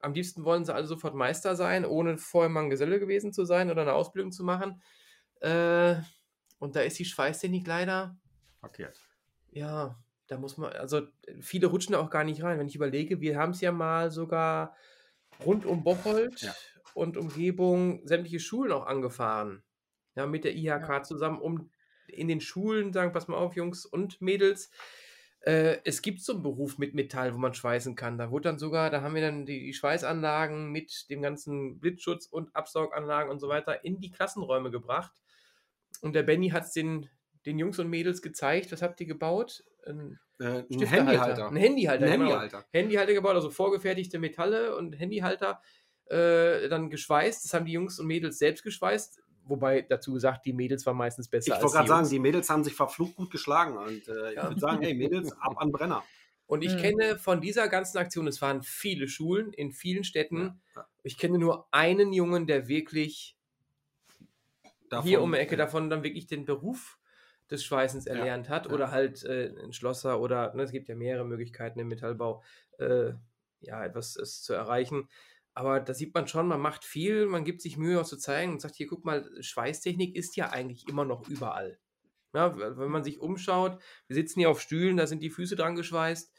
am 0.00 0.14
liebsten 0.14 0.44
wollen 0.44 0.64
sie 0.64 0.74
alle 0.74 0.86
sofort 0.86 1.14
Meister 1.14 1.56
sein, 1.56 1.84
ohne 1.84 2.18
vorher 2.18 2.50
mal 2.50 2.64
ein 2.64 2.70
Geselle 2.70 3.00
gewesen 3.00 3.32
zu 3.32 3.44
sein 3.44 3.70
oder 3.70 3.82
eine 3.82 3.94
Ausbildung 3.94 4.32
zu 4.32 4.44
machen. 4.44 4.82
Äh, 5.40 5.96
und 6.58 6.76
da 6.76 6.80
ist 6.80 6.98
die 6.98 7.04
Schweißtechnik 7.06 7.66
leider, 7.66 8.18
Verkehrt. 8.60 9.00
ja, 9.50 9.98
da 10.26 10.38
muss 10.38 10.56
man, 10.56 10.72
also 10.72 11.02
viele 11.40 11.66
rutschen 11.66 11.92
da 11.92 12.00
auch 12.00 12.10
gar 12.10 12.24
nicht 12.24 12.42
rein. 12.42 12.58
Wenn 12.58 12.68
ich 12.68 12.76
überlege, 12.76 13.20
wir 13.20 13.36
haben 13.36 13.50
es 13.50 13.60
ja 13.60 13.72
mal 13.72 14.10
sogar 14.10 14.76
rund 15.44 15.66
um 15.66 15.82
Bocholt 15.84 16.40
Ja. 16.42 16.54
Und 16.94 17.16
Umgebung 17.16 18.06
sämtliche 18.06 18.40
Schulen 18.40 18.72
auch 18.72 18.86
angefahren. 18.86 19.62
Ja, 20.16 20.26
mit 20.26 20.44
der 20.44 20.56
IHK 20.56 21.04
zusammen, 21.04 21.40
um 21.40 21.70
in 22.08 22.28
den 22.28 22.40
Schulen 22.40 22.92
sagen, 22.92 23.12
pass 23.12 23.28
mal 23.28 23.36
auf, 23.36 23.54
Jungs 23.54 23.86
und 23.86 24.20
Mädels, 24.20 24.70
äh, 25.40 25.78
es 25.84 26.02
gibt 26.02 26.20
so 26.20 26.34
einen 26.34 26.42
Beruf 26.42 26.76
mit 26.78 26.94
Metall, 26.94 27.34
wo 27.34 27.38
man 27.38 27.54
schweißen 27.54 27.94
kann. 27.94 28.18
Da 28.18 28.30
wurde 28.30 28.50
dann 28.50 28.58
sogar, 28.58 28.90
da 28.90 29.00
haben 29.02 29.14
wir 29.14 29.22
dann 29.22 29.46
die, 29.46 29.60
die 29.60 29.74
Schweißanlagen 29.74 30.70
mit 30.70 31.08
dem 31.08 31.22
ganzen 31.22 31.80
Blitzschutz 31.80 32.26
und 32.26 32.54
Absauganlagen 32.54 33.30
und 33.30 33.38
so 33.38 33.48
weiter 33.48 33.84
in 33.84 34.00
die 34.00 34.10
Klassenräume 34.10 34.70
gebracht. 34.70 35.12
Und 36.02 36.14
der 36.14 36.24
Benny 36.24 36.50
hat 36.50 36.64
es 36.64 36.72
den, 36.72 37.08
den 37.46 37.58
Jungs 37.58 37.78
und 37.78 37.88
Mädels 37.88 38.20
gezeigt. 38.20 38.70
Was 38.72 38.82
habt 38.82 39.00
ihr 39.00 39.06
gebaut? 39.06 39.64
Ein 39.86 40.18
Äh, 40.40 40.64
ein. 40.70 40.80
Handyhalter. 40.86 41.48
Ein 41.48 41.56
Handyhalter, 41.56 42.04
Ein 42.06 42.12
genau. 42.12 42.24
Handyhalter. 42.24 42.64
Handyhalter 42.72 43.14
gebaut, 43.14 43.34
also 43.34 43.50
vorgefertigte 43.50 44.18
Metalle 44.18 44.76
und 44.76 44.92
Handyhalter 44.98 45.62
äh, 46.10 46.68
dann 46.68 46.90
geschweißt. 46.90 47.44
Das 47.44 47.54
haben 47.54 47.66
die 47.66 47.72
Jungs 47.72 47.98
und 48.00 48.06
Mädels 48.06 48.38
selbst 48.38 48.62
geschweißt. 48.64 49.22
Wobei 49.44 49.82
dazu 49.82 50.12
gesagt, 50.14 50.46
die 50.46 50.52
Mädels 50.52 50.86
waren 50.86 50.96
meistens 50.96 51.28
besser 51.28 51.56
Ich 51.56 51.60
als 51.60 51.62
wollte 51.62 51.76
gerade 51.76 51.88
sagen, 51.88 52.08
die 52.08 52.18
Mädels 52.18 52.50
haben 52.50 52.64
sich 52.64 52.74
verflucht 52.74 53.16
gut 53.16 53.30
geschlagen. 53.30 53.76
Und 53.76 54.08
äh, 54.08 54.34
Ja. 54.34 54.42
ich 54.42 54.48
würde 54.48 54.60
sagen, 54.60 54.80
hey 54.82 54.94
Mädels, 54.94 55.32
ab 55.40 55.54
an 55.58 55.72
Brenner. 55.72 56.10
Und 56.46 56.62
ich 56.62 56.76
Mhm. 56.76 56.76
kenne 56.76 57.18
von 57.18 57.40
dieser 57.40 57.68
ganzen 57.68 57.98
Aktion, 57.98 58.26
es 58.26 58.42
waren 58.42 58.62
viele 58.62 59.08
Schulen 59.08 59.52
in 59.52 59.72
vielen 59.72 60.04
Städten. 60.04 60.50
Ja, 60.50 60.56
ja. 60.76 60.88
Ich 61.02 61.16
kenne 61.16 61.38
nur 61.38 61.68
einen 61.72 62.12
Jungen, 62.12 62.46
der 62.46 62.68
wirklich 62.68 63.36
Davon, 64.90 65.08
hier 65.08 65.22
um 65.22 65.32
die 65.32 65.38
Ecke 65.38 65.56
äh, 65.56 65.56
davon 65.56 65.90
dann 65.90 66.02
wirklich 66.02 66.26
den 66.26 66.44
Beruf 66.44 66.98
des 67.50 67.64
Schweißens 67.64 68.06
Ja, 68.12 68.26
erlernt 68.26 68.48
hat. 68.48 68.66
ja. 68.68 68.74
Oder 68.74 68.90
halt 68.90 69.24
äh, 69.24 69.52
ein 69.62 69.72
Schlosser 69.72 70.20
oder 70.20 70.54
ne, 70.54 70.62
es 70.62 70.72
gibt 70.72 70.88
ja 70.88 70.94
mehrere 70.94 71.24
Möglichkeiten 71.24 71.78
im 71.80 71.88
Metallbau, 71.88 72.42
äh, 72.78 73.12
ja, 73.60 73.84
etwas 73.84 74.16
es 74.16 74.42
zu 74.42 74.52
erreichen. 74.54 75.08
Aber 75.54 75.80
da 75.80 75.94
sieht 75.94 76.14
man 76.14 76.28
schon, 76.28 76.46
man 76.46 76.60
macht 76.60 76.84
viel, 76.84 77.26
man 77.26 77.44
gibt 77.44 77.60
sich 77.60 77.76
Mühe, 77.76 77.98
was 77.98 78.08
zu 78.08 78.16
zeigen 78.16 78.52
und 78.52 78.60
sagt, 78.60 78.76
hier, 78.76 78.86
guck 78.86 79.04
mal, 79.04 79.28
Schweißtechnik 79.40 80.14
ist 80.14 80.36
ja 80.36 80.50
eigentlich 80.50 80.88
immer 80.88 81.04
noch 81.04 81.28
überall. 81.28 81.78
Ja, 82.32 82.56
wenn 82.56 82.90
man 82.90 83.02
sich 83.02 83.18
umschaut, 83.18 83.82
wir 84.06 84.14
sitzen 84.14 84.38
hier 84.38 84.50
auf 84.50 84.60
Stühlen, 84.60 84.96
da 84.96 85.06
sind 85.06 85.20
die 85.22 85.30
Füße 85.30 85.56
dran 85.56 85.74
geschweißt. 85.74 86.32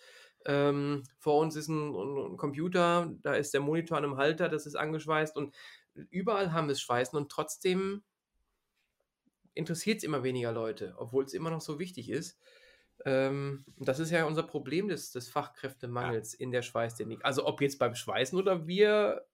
Ähm, 0.45 1.03
vor 1.19 1.39
uns 1.39 1.55
ist 1.55 1.67
ein, 1.67 1.93
ein, 1.93 2.31
ein 2.33 2.37
Computer, 2.37 3.13
da 3.21 3.33
ist 3.33 3.53
der 3.53 3.61
Monitor 3.61 3.97
an 3.97 4.05
einem 4.05 4.17
Halter, 4.17 4.49
das 4.49 4.65
ist 4.65 4.75
angeschweißt 4.75 5.35
und 5.35 5.53
überall 6.09 6.53
haben 6.53 6.67
wir 6.67 6.73
es 6.73 6.81
Schweißen 6.81 7.17
und 7.17 7.29
trotzdem 7.29 8.03
interessiert 9.53 9.97
es 9.97 10.03
immer 10.03 10.23
weniger 10.23 10.51
Leute, 10.51 10.95
obwohl 10.97 11.25
es 11.25 11.33
immer 11.33 11.51
noch 11.51 11.61
so 11.61 11.77
wichtig 11.77 12.09
ist. 12.09 12.39
Ähm, 13.05 13.65
das 13.77 13.99
ist 13.99 14.11
ja 14.11 14.25
unser 14.25 14.43
Problem 14.43 14.87
des, 14.87 15.11
des 15.11 15.29
Fachkräftemangels 15.29 16.33
in 16.33 16.51
der 16.51 16.61
Schweißtechnik. 16.61 17.25
Also 17.25 17.45
ob 17.45 17.61
jetzt 17.61 17.79
beim 17.79 17.95
Schweißen 17.95 18.37
oder 18.37 18.67
wir 18.67 19.25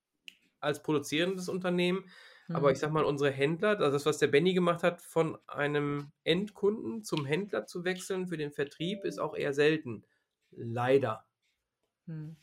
als 0.59 0.83
produzierendes 0.83 1.49
Unternehmen, 1.49 2.09
aber 2.51 2.71
Mhm. 2.71 2.73
ich 2.73 2.79
sag 2.79 2.91
mal, 2.91 3.05
unsere 3.05 3.31
Händler, 3.31 3.71
also 3.79 3.91
das, 3.91 4.05
was 4.05 4.19
der 4.19 4.27
Benny 4.27 4.53
gemacht 4.53 4.83
hat, 4.83 5.01
von 5.01 5.37
einem 5.47 6.11
Endkunden 6.23 7.03
zum 7.03 7.25
Händler 7.25 7.65
zu 7.65 7.83
wechseln 7.85 8.27
für 8.27 8.37
den 8.37 8.51
Vertrieb, 8.53 9.03
ist 9.05 9.19
auch 9.19 9.35
eher 9.35 9.53
selten. 9.53 10.05
Leider. 10.51 11.27
Hm. 12.07 12.37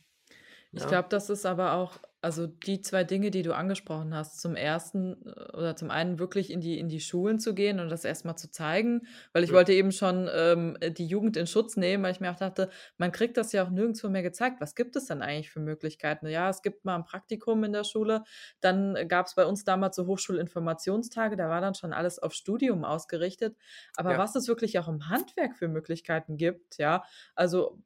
Ich 0.75 0.87
Ja. 0.87 0.87
glaube, 0.87 1.09
das 1.09 1.29
ist 1.29 1.45
aber 1.45 1.73
auch, 1.73 1.99
also 2.25 2.47
die 2.47 2.81
zwei 2.81 3.03
Dinge, 3.03 3.31
die 3.31 3.43
du 3.43 3.53
angesprochen 3.55 4.13
hast, 4.15 4.41
zum 4.41 4.55
ersten 4.55 5.25
äh, 5.25 5.55
oder 5.55 5.75
zum 5.75 5.91
einen 5.91 6.19
wirklich 6.19 6.51
in 6.51 6.59
die, 6.61 6.79
in 6.79 6.89
die 6.89 6.99
Schulen 6.99 7.39
zu 7.39 7.53
gehen 7.55 7.79
und 7.79 7.89
das 7.89 8.03
erstmal 8.03 8.37
zu 8.37 8.51
zeigen, 8.51 9.07
weil 9.33 9.43
ich 9.43 9.51
Ja. 9.51 9.53
wollte 9.53 9.73
eben 9.73 9.91
schon 9.91 10.29
ähm, 10.33 10.77
die 10.97 11.05
Jugend 11.07 11.37
in 11.37 11.47
Schutz 11.47 11.77
nehmen, 11.77 12.03
weil 12.03 12.11
ich 12.11 12.19
mir 12.19 12.31
auch 12.31 12.35
dachte, 12.35 12.69
man 12.97 13.11
kriegt 13.11 13.37
das 13.37 13.51
ja 13.51 13.63
auch 13.65 13.69
nirgendwo 13.69 14.09
mehr 14.09 14.23
gezeigt. 14.23 14.59
Was 14.61 14.75
gibt 14.75 14.95
es 14.95 15.05
denn 15.05 15.21
eigentlich 15.21 15.51
für 15.51 15.59
Möglichkeiten? 15.59 16.27
Ja, 16.27 16.49
es 16.49 16.61
gibt 16.61 16.83
mal 16.85 16.95
ein 16.95 17.05
Praktikum 17.05 17.63
in 17.63 17.71
der 17.73 17.83
Schule, 17.83 18.23
dann 18.61 19.07
gab 19.07 19.27
es 19.27 19.35
bei 19.35 19.45
uns 19.45 19.63
damals 19.63 19.95
so 19.95 20.05
Hochschulinformationstage, 20.07 21.35
da 21.37 21.49
war 21.49 21.61
dann 21.61 21.75
schon 21.75 21.93
alles 21.93 22.19
auf 22.19 22.33
Studium 22.33 22.83
ausgerichtet. 22.85 23.55
Aber 23.95 24.15
Ja. 24.15 24.17
was 24.17 24.35
es 24.35 24.47
wirklich 24.47 24.79
auch 24.79 24.87
im 24.87 25.09
Handwerk 25.09 25.55
für 25.55 25.67
Möglichkeiten 25.67 26.37
gibt, 26.37 26.77
ja, 26.77 27.03
also 27.35 27.79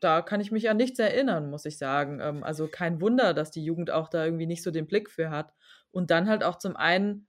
da 0.00 0.22
kann 0.22 0.40
ich 0.40 0.50
mich 0.50 0.70
an 0.70 0.76
nichts 0.76 0.98
erinnern, 0.98 1.50
muss 1.50 1.64
ich 1.64 1.78
sagen. 1.78 2.20
Ähm, 2.20 2.42
also 2.44 2.68
kein 2.68 3.00
Wunder, 3.00 3.34
dass 3.34 3.50
die 3.50 3.64
Jugend 3.64 3.90
auch 3.90 4.08
da 4.08 4.24
irgendwie 4.24 4.46
nicht 4.46 4.62
so 4.62 4.70
den 4.70 4.86
Blick 4.86 5.10
für 5.10 5.30
hat. 5.30 5.52
Und 5.90 6.10
dann 6.10 6.28
halt 6.28 6.42
auch 6.42 6.58
zum 6.58 6.76
einen 6.76 7.26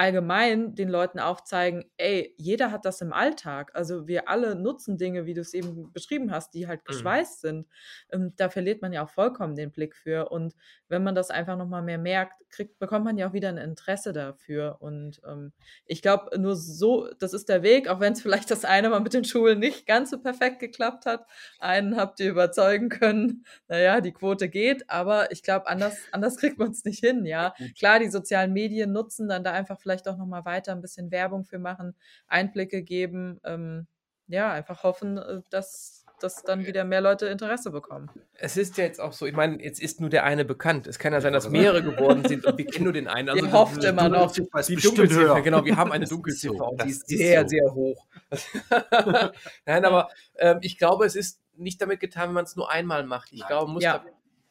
allgemein 0.00 0.74
den 0.74 0.88
Leuten 0.88 1.18
aufzeigen, 1.18 1.84
ey, 1.98 2.34
jeder 2.38 2.72
hat 2.72 2.84
das 2.86 3.00
im 3.02 3.12
Alltag. 3.12 3.70
Also 3.74 4.06
wir 4.08 4.28
alle 4.28 4.54
nutzen 4.54 4.96
Dinge, 4.98 5.26
wie 5.26 5.34
du 5.34 5.42
es 5.42 5.52
eben 5.54 5.92
beschrieben 5.92 6.30
hast, 6.32 6.54
die 6.54 6.66
halt 6.66 6.84
Mhm. 6.86 6.86
geschweißt 6.86 7.40
sind. 7.42 7.66
Ähm, 8.10 8.32
da 8.36 8.48
verliert 8.48 8.82
man 8.82 8.92
ja 8.92 9.04
auch 9.04 9.10
vollkommen 9.10 9.56
den 9.56 9.72
Blick 9.72 9.94
für. 9.96 10.30
Und 10.30 10.54
wenn 10.88 11.02
man 11.02 11.14
das 11.14 11.30
einfach 11.30 11.56
nochmal 11.56 11.82
mehr 11.82 11.98
merkt, 11.98 12.32
kriegt, 12.48 12.78
bekommt 12.78 13.04
man 13.04 13.16
ja 13.18 13.28
auch 13.28 13.32
wieder 13.32 13.48
ein 13.48 13.58
Interesse 13.58 14.12
dafür. 14.12 14.76
Und 14.80 15.20
ähm, 15.26 15.52
ich 15.86 16.02
glaube, 16.02 16.38
nur 16.38 16.56
so, 16.56 17.08
das 17.18 17.32
ist 17.32 17.48
der 17.48 17.62
Weg, 17.62 17.88
auch 17.88 18.00
wenn 18.00 18.12
es 18.14 18.22
vielleicht 18.22 18.50
das 18.50 18.64
eine 18.64 18.88
Mal 18.90 19.00
mit 19.00 19.14
den 19.14 19.24
Schulen 19.24 19.58
nicht 19.58 19.86
ganz 19.86 20.10
so 20.10 20.18
perfekt 20.18 20.58
geklappt 20.60 21.06
hat. 21.06 21.26
Einen 21.58 21.96
habt 21.96 22.20
ihr 22.20 22.30
überzeugen 22.30 22.88
können, 22.88 23.44
naja, 23.68 24.00
die 24.00 24.12
Quote 24.12 24.48
geht, 24.48 24.88
aber 24.88 25.30
ich 25.32 25.42
glaube, 25.42 25.66
anders, 25.68 26.08
anders 26.12 26.36
kriegt 26.38 26.58
man 26.58 26.70
es 26.70 26.84
nicht 26.84 27.00
hin, 27.00 27.26
ja. 27.26 27.54
Klar, 27.78 27.98
die 27.98 28.08
sozialen 28.08 28.52
Medien 28.52 28.92
nutzen, 28.92 29.28
dann 29.28 29.44
da 29.44 29.52
einfach 29.52 29.78
vielleicht 29.80 29.89
auch 30.08 30.16
nochmal 30.16 30.44
weiter 30.44 30.72
ein 30.72 30.80
bisschen 30.80 31.10
Werbung 31.10 31.44
für 31.44 31.58
machen, 31.58 31.94
Einblicke 32.26 32.82
geben, 32.82 33.40
ähm, 33.44 33.86
ja, 34.26 34.52
einfach 34.52 34.82
hoffen, 34.84 35.18
äh, 35.18 35.40
dass, 35.50 36.04
dass 36.20 36.42
dann 36.42 36.66
wieder 36.66 36.84
mehr 36.84 37.00
Leute 37.00 37.26
Interesse 37.26 37.70
bekommen. 37.70 38.10
Es 38.34 38.56
ist 38.56 38.76
ja 38.76 38.84
jetzt 38.84 39.00
auch 39.00 39.12
so, 39.12 39.26
ich 39.26 39.34
meine, 39.34 39.62
jetzt 39.62 39.80
ist 39.80 40.00
nur 40.00 40.10
der 40.10 40.24
eine 40.24 40.44
bekannt. 40.44 40.86
Es 40.86 40.98
kann 40.98 41.12
ja 41.12 41.20
sein, 41.20 41.32
dass 41.32 41.48
mehrere 41.48 41.82
geworden 41.82 42.24
sind 42.28 42.44
und 42.46 42.56
wir 42.58 42.66
kennen 42.66 42.84
nur 42.84 42.92
den 42.92 43.08
einen. 43.08 43.28
Also 43.28 43.44
Ihr 43.44 43.52
hofft 43.52 43.82
immer 43.82 44.08
noch. 44.08 44.30
Die 44.32 44.42
Dunkelziffer, 44.76 45.20
höher. 45.34 45.40
genau, 45.42 45.64
wir 45.64 45.76
haben 45.76 45.90
eine 45.92 46.04
Dunkelziffer 46.08 46.56
so, 46.58 46.64
und 46.66 46.84
die 46.84 46.90
ist 46.90 47.08
sehr, 47.08 47.42
so. 47.42 47.48
sehr 47.48 47.74
hoch. 47.74 48.06
Nein, 49.66 49.84
aber 49.84 50.08
ähm, 50.36 50.58
ich 50.62 50.78
glaube, 50.78 51.06
es 51.06 51.16
ist 51.16 51.40
nicht 51.56 51.80
damit 51.80 52.00
getan, 52.00 52.28
wenn 52.28 52.34
man 52.34 52.44
es 52.44 52.56
nur 52.56 52.70
einmal 52.70 53.04
macht. 53.04 53.32
Ich 53.32 53.40
Nein. 53.40 53.48
glaube, 53.48 53.66
man 53.66 53.74
muss 53.74 53.82
Ja. 53.84 53.98
da 53.98 54.04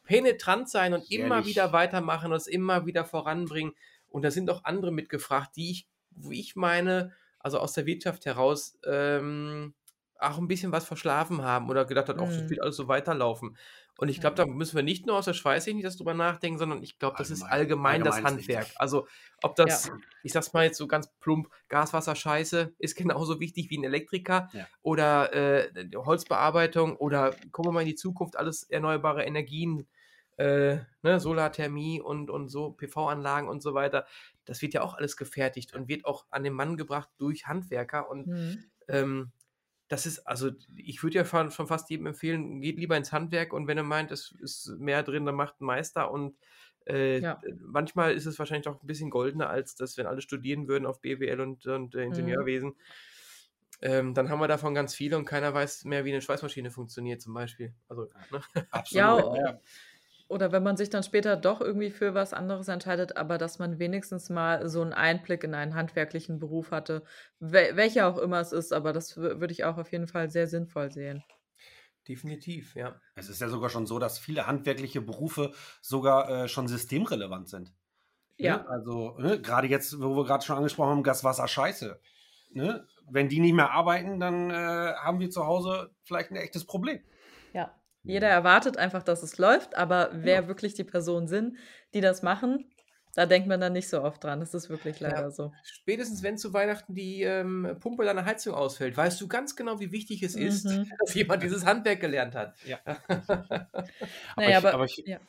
penetrant 0.04 0.70
sein 0.70 0.94
und 0.94 1.10
immer 1.12 1.36
Jährlich. 1.38 1.46
wieder 1.56 1.72
weitermachen 1.72 2.32
und 2.32 2.38
es 2.38 2.48
immer 2.48 2.86
wieder 2.86 3.06
voranbringen. 3.06 3.74
Und 4.10 4.24
da 4.24 4.32
sind 4.32 4.50
auch 4.50 4.64
andere 4.64 4.92
mitgefragt, 4.92 5.56
die 5.56 5.72
ich, 5.72 5.88
wo 6.12 6.32
ich 6.32 6.56
meine, 6.56 7.14
also 7.40 7.60
aus 7.60 7.74
der 7.74 7.86
Wirtschaft 7.86 8.26
heraus, 8.26 8.78
ähm, 8.86 9.74
auch 10.22 10.38
ein 10.38 10.48
bisschen 10.50 10.74
was 10.74 10.84
verschlafen 10.86 11.44
haben 11.44 11.70
oder 11.70 11.86
gedacht 11.86 12.10
hat, 12.10 12.20
das 12.20 12.38
Mhm. 12.38 12.50
wird 12.50 12.62
alles 12.62 12.76
so 12.76 12.90
weiterlaufen. 12.90 13.56
Und 13.98 14.10
ich 14.10 14.20
glaube, 14.20 14.36
da 14.36 14.46
müssen 14.46 14.76
wir 14.76 14.84
nicht 14.84 15.06
nur 15.06 15.18
aus 15.18 15.26
der 15.26 15.34
Schweißtechnik 15.34 15.84
das 15.84 15.96
drüber 15.98 16.14
nachdenken, 16.14 16.58
sondern 16.58 16.84
ich 16.84 17.00
glaube, 17.00 17.16
das 17.18 17.30
ist 17.32 17.44
Allgemein. 17.44 18.02
allgemein 18.02 18.04
das 18.04 18.24
Handwerk. 18.24 18.66
wichtig. 18.66 18.80
Also, 18.82 19.08
ob 19.44 19.56
das, 19.56 19.90
ich 20.24 20.32
sag's 20.34 20.52
mal 20.54 20.66
jetzt 20.66 20.78
so 20.78 20.88
ganz 20.88 21.10
plump, 21.20 21.50
Gaswasser 21.70 22.16
Scheiße 22.16 22.74
ist 22.80 22.96
genauso 22.96 23.40
wichtig 23.40 23.70
wie 23.70 23.78
ein 23.78 23.84
Elektriker 23.86 24.50
Ja. 24.54 24.68
oder 24.82 25.34
äh, 25.34 25.90
Holzbearbeitung 25.96 26.98
oder 26.98 27.32
gucken 27.52 27.70
wir 27.70 27.74
mal 27.74 27.82
in 27.82 27.88
die 27.88 27.96
Zukunft, 27.96 28.38
alles 28.38 28.64
erneuerbare 28.64 29.24
Energien, 29.24 29.88
äh, 30.40 30.80
ne, 31.04 31.20
Solarthermie 31.20 32.02
und, 32.02 32.30
und 32.30 32.50
so, 32.50 32.72
PV-Anlagen 32.72 33.48
und 33.50 33.62
so 33.62 33.74
weiter. 33.74 34.06
Das 34.46 34.62
wird 34.62 34.74
ja 34.74 34.82
auch 34.82 34.96
alles 34.96 35.18
gefertigt 35.18 35.74
und 35.76 35.88
wird 35.90 36.06
auch 36.06 36.28
an 36.32 36.44
den 36.44 36.54
Mann 36.54 36.78
gebracht 36.78 37.10
durch 37.18 37.48
Handwerker 37.48 38.10
und 38.10 38.30
Mhm. 38.30 38.70
ähm, 38.88 39.32
das 39.88 40.06
ist, 40.06 40.20
also 40.28 40.52
ich 40.76 41.04
würde 41.04 41.18
ja 41.18 41.26
schon, 41.26 41.52
schon 41.52 41.68
fast 41.68 41.90
jedem 41.90 42.06
empfehlen, 42.08 42.62
geht 42.62 42.78
lieber 42.78 42.96
ins 42.98 43.12
Handwerk 43.12 43.54
und 43.54 43.68
wenn 43.68 43.78
er 43.78 43.84
meint, 43.84 44.12
es 44.12 44.32
ist 44.40 44.68
mehr 44.80 45.04
drin, 45.04 45.26
dann 45.26 45.36
macht 45.36 45.62
ein 45.62 45.66
Meister 45.66 46.12
und 46.12 46.38
äh, 46.86 47.24
Ja. 47.24 47.42
manchmal 47.62 48.14
ist 48.14 48.26
es 48.28 48.40
wahrscheinlich 48.40 48.68
auch 48.68 48.82
ein 48.84 48.88
bisschen 48.88 49.10
goldener, 49.10 49.50
als 49.50 49.76
das, 49.76 49.98
wenn 49.98 50.06
alle 50.08 50.22
studieren 50.22 50.68
würden 50.68 50.86
auf 50.86 51.02
BWL 51.02 51.42
und, 51.42 51.66
und 51.68 51.96
äh, 51.96 52.04
Ingenieurwesen. 52.04 52.76
Ähm, 53.82 54.14
dann 54.14 54.30
haben 54.30 54.40
wir 54.40 54.48
davon 54.50 54.74
ganz 54.76 54.94
viele 54.94 55.18
und 55.18 55.26
keiner 55.26 55.54
weiß 55.54 55.86
mehr, 55.86 56.04
wie 56.06 56.12
eine 56.12 56.22
Schweißmaschine 56.22 56.70
funktioniert, 56.72 57.22
zum 57.22 57.34
Beispiel. 57.34 57.74
Also, 57.88 58.12
ne? 58.30 58.46
Ja, 58.90 59.16
Absolut. 59.18 59.30
Oder 60.30 60.52
wenn 60.54 60.64
man 60.64 60.78
sich 60.78 60.90
dann 60.90 61.04
später 61.04 61.36
doch 61.36 61.60
irgendwie 61.62 61.92
für 61.92 62.14
was 62.14 62.34
anderes 62.34 62.70
entscheidet, 62.70 63.18
aber 63.18 63.38
dass 63.38 63.60
man 63.60 63.80
wenigstens 63.80 64.30
mal 64.30 64.70
so 64.70 64.82
einen 64.82 64.94
Einblick 64.94 65.44
in 65.44 65.54
einen 65.56 65.76
handwerklichen 65.76 66.40
Beruf 66.40 66.72
hatte, 66.72 67.04
wel 67.40 67.76
welcher 67.76 68.08
auch 68.08 68.18
immer 68.18 68.40
es 68.40 68.54
ist, 68.54 68.72
aber 68.74 68.94
das 68.94 69.18
wür- 69.18 69.42
würde 69.42 69.52
ich 69.52 69.66
auch 69.66 69.78
auf 69.78 69.92
jeden 69.92 70.08
Fall 70.08 70.30
sehr 70.30 70.48
sinnvoll 70.48 70.92
sehen. 70.92 71.24
definitiv, 72.08 72.76
ja. 72.76 73.00
Es 73.16 73.30
ist 73.30 73.42
ja 73.42 73.50
sogar 73.50 73.70
schon 73.70 73.86
so, 73.86 74.00
dass 74.00 74.18
viele 74.20 74.48
handwerkliche 74.48 75.02
Berufe 75.02 75.52
sogar 75.82 76.30
äh, 76.46 76.48
schon 76.48 76.68
systemrelevant 76.68 77.50
sind. 77.50 77.74
Ja. 78.38 78.58
Ne? 78.58 78.70
Also, 78.70 79.18
ne? 79.20 79.42
gerade 79.42 79.68
jetzt, 79.68 80.00
wo 80.02 80.16
wir 80.16 80.26
gerade 80.26 80.44
schon 80.46 80.58
angesprochen 80.58 80.92
haben, 80.92 81.04
Gas, 81.04 81.24
Wasser, 81.24 81.48
Scheiße. 81.48 82.00
Ne? 82.52 82.88
Wenn 83.12 83.30
die 83.30 83.40
nicht 83.40 83.54
mehr 83.54 83.72
arbeiten, 83.72 84.20
dann 84.20 84.50
äh, 84.50 84.54
haben 84.54 85.20
wir 85.20 85.30
zu 85.30 85.46
Hause 85.46 85.92
vielleicht 86.04 86.32
ein 86.32 86.38
echtes 86.38 86.66
Problem. 86.66 87.02
Ja. 88.04 88.14
Jeder 88.14 88.28
erwartet 88.30 88.78
einfach, 88.78 89.04
dass 89.04 89.24
es 89.24 89.38
läuft, 89.38 89.76
aber 89.76 90.10
wer 90.14 90.48
wirklich 90.48 90.74
die 90.74 90.84
Personen 90.84 91.28
sind, 91.28 91.58
die 91.94 92.02
das 92.02 92.22
machen, 92.24 92.66
Da 93.16 93.26
denkt 93.26 93.48
man 93.48 93.60
dann 93.60 93.74
nicht 93.74 93.90
so 93.90 94.04
oft 94.04 94.24
dran. 94.24 94.40
Das 94.40 94.54
ist 94.54 94.70
wirklich 94.70 95.00
leider 95.00 95.24
Ja. 95.24 95.32
so. 95.32 95.52
Spätestens 95.64 96.22
wenn 96.24 96.38
zu 96.38 96.54
Weihnachten 96.54 96.94
die 96.94 97.24
ähm, 97.24 97.76
Pumpe 97.80 98.06
deiner 98.06 98.24
Heizung 98.24 98.54
ausfällt, 98.54 98.96
weißt 98.96 99.20
du 99.20 99.28
ganz 99.28 99.56
genau, 99.56 99.80
wie 99.80 99.92
wichtig 99.92 100.22
es 100.24 100.36
ist, 100.36 100.66
Mhm. 100.66 100.88
dass 101.00 101.16
jemand 101.16 101.42
dieses 101.44 101.66
Handwerk 101.66 102.00
gelernt 102.02 102.36
hat. 102.36 102.56
Ja. 102.66 102.80
Aber, 103.08 103.88
Naja, 104.38 104.50
ich, 104.50 104.56
aber, 104.58 104.74
aber 104.76 104.86
ich, 104.86 104.98
ja. 105.06 105.20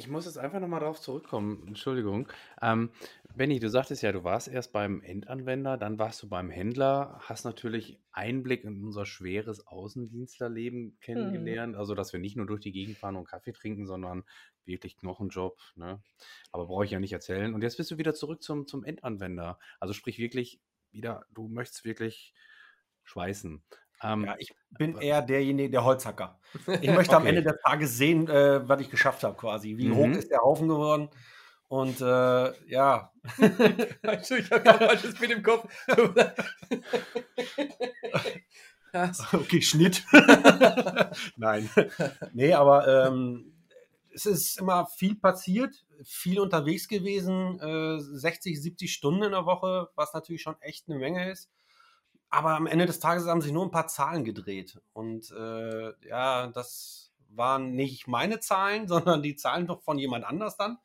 Ich 0.00 0.08
muss 0.08 0.24
jetzt 0.24 0.38
einfach 0.38 0.60
nochmal 0.60 0.80
drauf 0.80 0.98
zurückkommen. 0.98 1.62
Entschuldigung. 1.66 2.26
Ähm, 2.62 2.88
Benny, 3.36 3.60
du 3.60 3.68
sagtest 3.68 4.02
ja, 4.02 4.12
du 4.12 4.24
warst 4.24 4.48
erst 4.48 4.72
beim 4.72 5.02
Endanwender, 5.02 5.76
dann 5.76 5.98
warst 5.98 6.22
du 6.22 6.28
beim 6.28 6.48
Händler, 6.48 7.20
hast 7.20 7.44
natürlich 7.44 8.00
Einblick 8.10 8.64
in 8.64 8.82
unser 8.82 9.04
schweres 9.04 9.66
Außendienstlerleben 9.66 10.98
kennengelernt. 11.00 11.76
Also, 11.76 11.94
dass 11.94 12.14
wir 12.14 12.20
nicht 12.20 12.34
nur 12.34 12.46
durch 12.46 12.62
die 12.62 12.72
Gegend 12.72 12.96
fahren 12.96 13.16
und 13.16 13.28
Kaffee 13.28 13.52
trinken, 13.52 13.86
sondern 13.86 14.24
wirklich 14.64 14.96
Knochenjob. 14.96 15.58
Ne? 15.76 16.02
Aber 16.50 16.66
brauche 16.66 16.86
ich 16.86 16.92
ja 16.92 16.98
nicht 16.98 17.12
erzählen. 17.12 17.52
Und 17.52 17.62
jetzt 17.62 17.76
bist 17.76 17.90
du 17.90 17.98
wieder 17.98 18.14
zurück 18.14 18.42
zum, 18.42 18.66
zum 18.66 18.84
Endanwender. 18.84 19.58
Also, 19.80 19.92
sprich 19.92 20.18
wirklich 20.18 20.62
wieder, 20.92 21.26
du 21.30 21.48
möchtest 21.48 21.84
wirklich 21.84 22.32
schweißen. 23.04 23.62
Ähm, 24.02 24.24
Ja, 24.24 24.34
ich 24.38 24.52
bin 24.70 24.96
eher 24.98 25.22
derjenige, 25.22 25.70
der 25.70 25.84
Holzhacker. 25.84 26.38
Ich 26.80 26.88
möchte 26.90 27.16
am 27.16 27.22
Okay. 27.22 27.26
Ende 27.26 27.42
des 27.42 27.60
Tages 27.64 27.96
sehen, 27.96 28.28
äh, 28.28 28.68
was 28.68 28.80
ich 28.80 28.90
geschafft 28.90 29.24
habe 29.24 29.36
quasi. 29.36 29.76
Wie 29.78 29.90
hoch 29.90 30.06
Mhm. 30.06 30.14
ist 30.14 30.30
der 30.30 30.40
Haufen 30.40 30.68
geworden? 30.68 31.08
Und 31.68 32.00
äh, 32.00 32.66
ja, 32.68 33.12
ich 33.38 34.50
habe 34.50 34.62
gerade 34.62 34.86
falsches 34.86 35.14
Bild 35.14 35.32
im 35.32 35.42
Kopf. 35.42 35.68
Okay, 39.32 39.62
Schnitt. 39.62 40.02
Nein. 41.36 41.70
Nee, 42.32 42.52
aber 42.54 43.06
ähm, 43.06 43.52
es 44.12 44.26
ist 44.26 44.58
immer 44.58 44.84
viel 44.86 45.14
passiert, 45.14 45.72
viel 46.04 46.40
unterwegs 46.40 46.88
gewesen, 46.88 47.60
äh, 47.60 48.00
60, 48.00 48.60
70 48.60 48.92
Stunden 48.92 49.22
in 49.22 49.30
der 49.30 49.46
Woche, 49.46 49.90
was 49.94 50.12
natürlich 50.12 50.42
schon 50.42 50.60
echt 50.60 50.88
eine 50.88 50.98
Menge 50.98 51.30
ist. 51.30 51.48
Aber 52.30 52.56
am 52.56 52.66
Ende 52.66 52.86
des 52.86 53.00
Tages 53.00 53.26
haben 53.26 53.40
sich 53.40 53.52
nur 53.52 53.64
ein 53.64 53.72
paar 53.72 53.88
Zahlen 53.88 54.24
gedreht. 54.24 54.80
Und 54.92 55.30
äh, 55.32 55.92
ja, 56.08 56.46
das 56.46 57.12
waren 57.28 57.74
nicht 57.74 58.06
meine 58.06 58.40
Zahlen, 58.40 58.88
sondern 58.88 59.22
die 59.22 59.36
Zahlen 59.36 59.66
doch 59.66 59.82
von 59.82 59.98
jemand 59.98 60.24
anders 60.24 60.56
dann. 60.56 60.78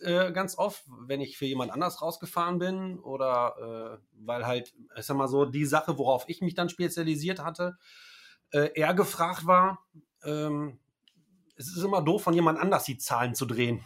Äh, 0.00 0.32
ganz 0.32 0.58
oft, 0.58 0.84
wenn 1.06 1.22
ich 1.22 1.38
für 1.38 1.46
jemand 1.46 1.72
anders 1.72 2.02
rausgefahren 2.02 2.58
bin 2.58 2.98
oder 2.98 4.00
äh, 4.00 4.06
weil 4.12 4.46
halt, 4.46 4.74
ich 4.96 5.06
sag 5.06 5.16
mal 5.16 5.28
so, 5.28 5.46
die 5.46 5.64
Sache, 5.64 5.96
worauf 5.96 6.24
ich 6.28 6.42
mich 6.42 6.54
dann 6.54 6.68
spezialisiert 6.68 7.42
hatte, 7.42 7.78
äh, 8.50 8.70
er 8.74 8.92
gefragt 8.92 9.46
war, 9.46 9.86
ähm, 10.22 10.78
es 11.56 11.68
ist 11.68 11.82
immer 11.82 12.02
doof, 12.02 12.22
von 12.22 12.34
jemand 12.34 12.58
anders 12.58 12.84
die 12.84 12.98
Zahlen 12.98 13.34
zu 13.34 13.46
drehen. 13.46 13.84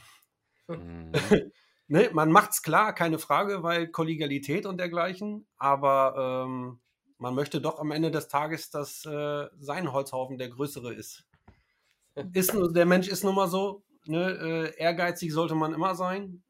mhm. 0.68 1.12
Ne? 1.92 2.08
Man 2.12 2.30
macht's 2.30 2.62
klar, 2.62 2.94
keine 2.94 3.18
Frage, 3.18 3.64
weil 3.64 3.88
Kollegialität 3.88 4.64
und 4.64 4.78
dergleichen, 4.78 5.48
aber 5.56 6.44
ähm, 6.46 6.80
man 7.20 7.34
möchte 7.34 7.60
doch 7.60 7.78
am 7.78 7.90
Ende 7.92 8.10
des 8.10 8.28
Tages, 8.28 8.70
dass 8.70 9.04
äh, 9.04 9.46
sein 9.60 9.92
Holzhaufen 9.92 10.38
der 10.38 10.48
größere 10.48 10.92
ist. 10.92 11.24
ist 12.32 12.54
nur, 12.54 12.72
der 12.72 12.86
Mensch 12.86 13.08
ist 13.08 13.22
nun 13.22 13.34
mal 13.34 13.46
so, 13.48 13.82
ne? 14.06 14.72
äh, 14.76 14.80
ehrgeizig 14.82 15.32
sollte 15.32 15.54
man 15.54 15.74
immer 15.74 15.94
sein. 15.94 16.42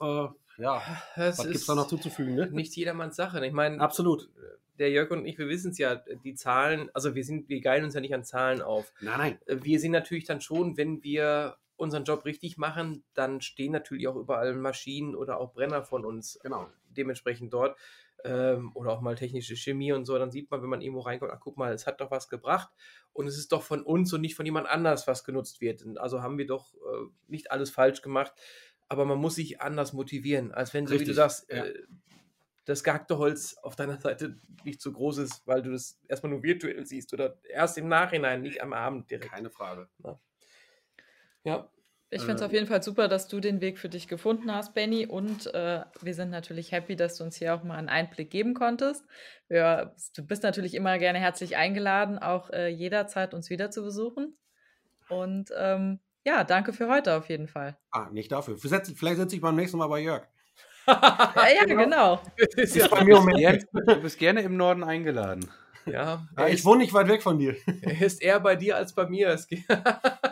Äh, 0.00 0.26
ja, 0.58 0.82
Das 1.16 1.38
was 1.38 1.44
gibt's 1.44 1.60
ist 1.60 1.68
da 1.68 1.74
noch 1.74 1.86
zuzufügen? 1.86 2.34
Ne? 2.34 2.50
nicht 2.50 2.74
jedermanns 2.74 3.16
Sache. 3.16 3.44
Ich 3.46 3.52
meine, 3.52 3.80
Absolut. 3.80 4.30
der 4.78 4.90
Jörg 4.90 5.10
und 5.10 5.26
ich, 5.26 5.38
wir 5.38 5.48
wissen 5.48 5.70
es 5.70 5.78
ja, 5.78 5.96
die 6.24 6.34
Zahlen, 6.34 6.90
also 6.94 7.14
wir 7.14 7.24
sind, 7.24 7.48
wir 7.48 7.60
geilen 7.60 7.84
uns 7.84 7.94
ja 7.94 8.00
nicht 8.00 8.14
an 8.14 8.24
Zahlen 8.24 8.62
auf. 8.62 8.92
Nein, 9.00 9.18
nein. 9.18 9.38
Äh, 9.46 9.62
Wir 9.62 9.78
sehen 9.80 9.92
natürlich 9.92 10.24
dann 10.24 10.40
schon, 10.40 10.76
wenn 10.76 11.02
wir 11.02 11.56
unseren 11.76 12.04
Job 12.04 12.24
richtig 12.24 12.58
machen, 12.58 13.02
dann 13.14 13.40
stehen 13.40 13.72
natürlich 13.72 14.06
auch 14.08 14.16
überall 14.16 14.54
Maschinen 14.54 15.14
oder 15.14 15.38
auch 15.38 15.52
Brenner 15.52 15.82
von 15.82 16.04
uns 16.04 16.38
Genau. 16.42 16.68
dementsprechend 16.90 17.52
dort. 17.52 17.76
Ähm, 18.24 18.70
oder 18.74 18.92
auch 18.92 19.00
mal 19.00 19.16
technische 19.16 19.56
Chemie 19.56 19.92
und 19.92 20.04
so, 20.04 20.18
dann 20.18 20.30
sieht 20.30 20.50
man, 20.50 20.62
wenn 20.62 20.68
man 20.68 20.80
irgendwo 20.80 21.00
reinkommt, 21.00 21.32
ach 21.34 21.40
guck 21.40 21.56
mal, 21.56 21.72
es 21.72 21.86
hat 21.86 22.00
doch 22.00 22.10
was 22.10 22.28
gebracht 22.28 22.70
und 23.12 23.26
es 23.26 23.36
ist 23.36 23.52
doch 23.52 23.62
von 23.62 23.82
uns 23.82 24.12
und 24.12 24.20
nicht 24.20 24.36
von 24.36 24.46
jemand 24.46 24.68
anders, 24.68 25.06
was 25.06 25.24
genutzt 25.24 25.60
wird. 25.60 25.82
Und 25.82 25.98
Also 25.98 26.22
haben 26.22 26.38
wir 26.38 26.46
doch 26.46 26.74
äh, 26.74 27.08
nicht 27.26 27.50
alles 27.50 27.70
falsch 27.70 28.00
gemacht, 28.02 28.32
aber 28.88 29.04
man 29.04 29.18
muss 29.18 29.34
sich 29.36 29.60
anders 29.60 29.92
motivieren, 29.92 30.52
als 30.52 30.72
wenn, 30.74 30.86
so 30.86 30.98
wie 30.98 31.04
du 31.04 31.14
sagst, 31.14 31.50
ja. 31.50 31.64
äh, 31.64 31.82
das 32.64 32.84
gehackte 32.84 33.18
Holz 33.18 33.56
auf 33.62 33.74
deiner 33.74 34.00
Seite 34.00 34.36
nicht 34.64 34.80
so 34.80 34.92
groß 34.92 35.18
ist, 35.18 35.46
weil 35.46 35.62
du 35.62 35.72
das 35.72 35.98
erstmal 36.06 36.30
nur 36.30 36.42
virtuell 36.42 36.86
siehst 36.86 37.12
oder 37.12 37.38
erst 37.48 37.76
im 37.76 37.88
Nachhinein, 37.88 38.42
nicht 38.42 38.62
am 38.62 38.72
Abend 38.72 39.10
direkt. 39.10 39.32
Keine 39.32 39.50
Frage. 39.50 39.88
Ja, 41.44 41.68
Ich 42.14 42.20
finde 42.20 42.34
es 42.36 42.42
Äh, 42.42 42.44
auf 42.44 42.52
jeden 42.52 42.66
Fall 42.66 42.82
super, 42.82 43.08
dass 43.08 43.26
du 43.26 43.40
den 43.40 43.62
Weg 43.62 43.78
für 43.78 43.88
dich 43.88 44.06
gefunden 44.06 44.52
hast, 44.54 44.74
Benny. 44.74 45.06
Und 45.06 45.52
äh, 45.54 45.80
wir 46.02 46.14
sind 46.14 46.28
natürlich 46.30 46.70
happy, 46.70 46.94
dass 46.94 47.16
du 47.16 47.24
uns 47.24 47.36
hier 47.36 47.54
auch 47.54 47.62
mal 47.64 47.76
einen 47.76 47.88
Einblick 47.88 48.30
geben 48.30 48.52
konntest. 48.52 49.06
Ja, 49.48 49.94
du 50.14 50.22
bist 50.26 50.42
natürlich 50.42 50.74
immer 50.74 50.98
gerne 50.98 51.18
herzlich 51.20 51.56
eingeladen, 51.56 52.18
auch 52.18 52.50
äh, 52.50 52.68
jederzeit 52.68 53.32
uns 53.32 53.48
wieder 53.48 53.70
zu 53.70 53.82
besuchen. 53.82 54.36
Und 55.08 55.50
ähm, 55.56 56.00
ja, 56.24 56.44
danke 56.44 56.74
für 56.74 56.88
heute 56.88 57.16
auf 57.16 57.30
jeden 57.30 57.48
Fall. 57.48 57.78
Ah, 57.90 58.10
nicht 58.10 58.30
dafür. 58.30 58.58
Vielleicht 58.58 59.16
setze 59.16 59.34
ich 59.34 59.40
beim 59.40 59.56
nächsten 59.56 59.78
Mal 59.78 59.88
bei 59.88 60.00
Jörg. 60.00 60.26
Ja, 60.86 61.46
ja 61.54 61.64
genau. 61.66 62.20
Das 62.36 62.48
ist 62.56 62.76
Ist 62.76 62.76
ja, 62.76 62.88
bei 62.88 63.04
mir 63.04 63.18
um 63.18 63.26
Gern, 63.28 63.58
du 63.72 64.00
bist 64.02 64.18
gerne 64.18 64.42
im 64.42 64.56
Norden 64.56 64.84
eingeladen. 64.84 65.50
ja 65.86 66.26
Ja, 66.36 66.46
ich 66.48 66.54
ist, 66.54 66.64
wohne 66.64 66.78
nicht 66.82 66.92
weit 66.92 67.08
weg 67.08 67.22
von 67.22 67.38
dir. 67.38 67.56
er 67.82 68.02
ist 68.02 68.22
eher 68.22 68.40
bei 68.40 68.56
dir 68.56 68.76
als 68.76 68.94
bei 68.94 69.06
mir. 69.08 69.38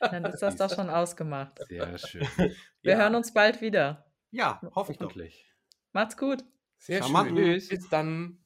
Dann 0.00 0.24
ist 0.26 0.40
das 0.40 0.56
doch 0.56 0.72
schon 0.74 0.90
ausgemacht. 0.90 1.58
Sehr 1.68 1.98
schön. 1.98 2.22
Wir 2.82 2.92
Ja. 2.92 2.98
hören 2.98 3.14
uns 3.14 3.32
bald 3.32 3.60
wieder. 3.60 4.06
Ja, 4.30 4.60
hoffe 4.74 4.92
ich 4.92 4.98
doch. 4.98 5.06
Hoffentlich. 5.06 5.52
Macht's 5.92 6.16
gut. 6.16 6.44
Sehr 6.78 7.02
Charmant. 7.02 7.30
schön. 7.30 7.36
Tschüss. 7.36 7.68
Bis 7.68 7.88
dann. 7.88 8.38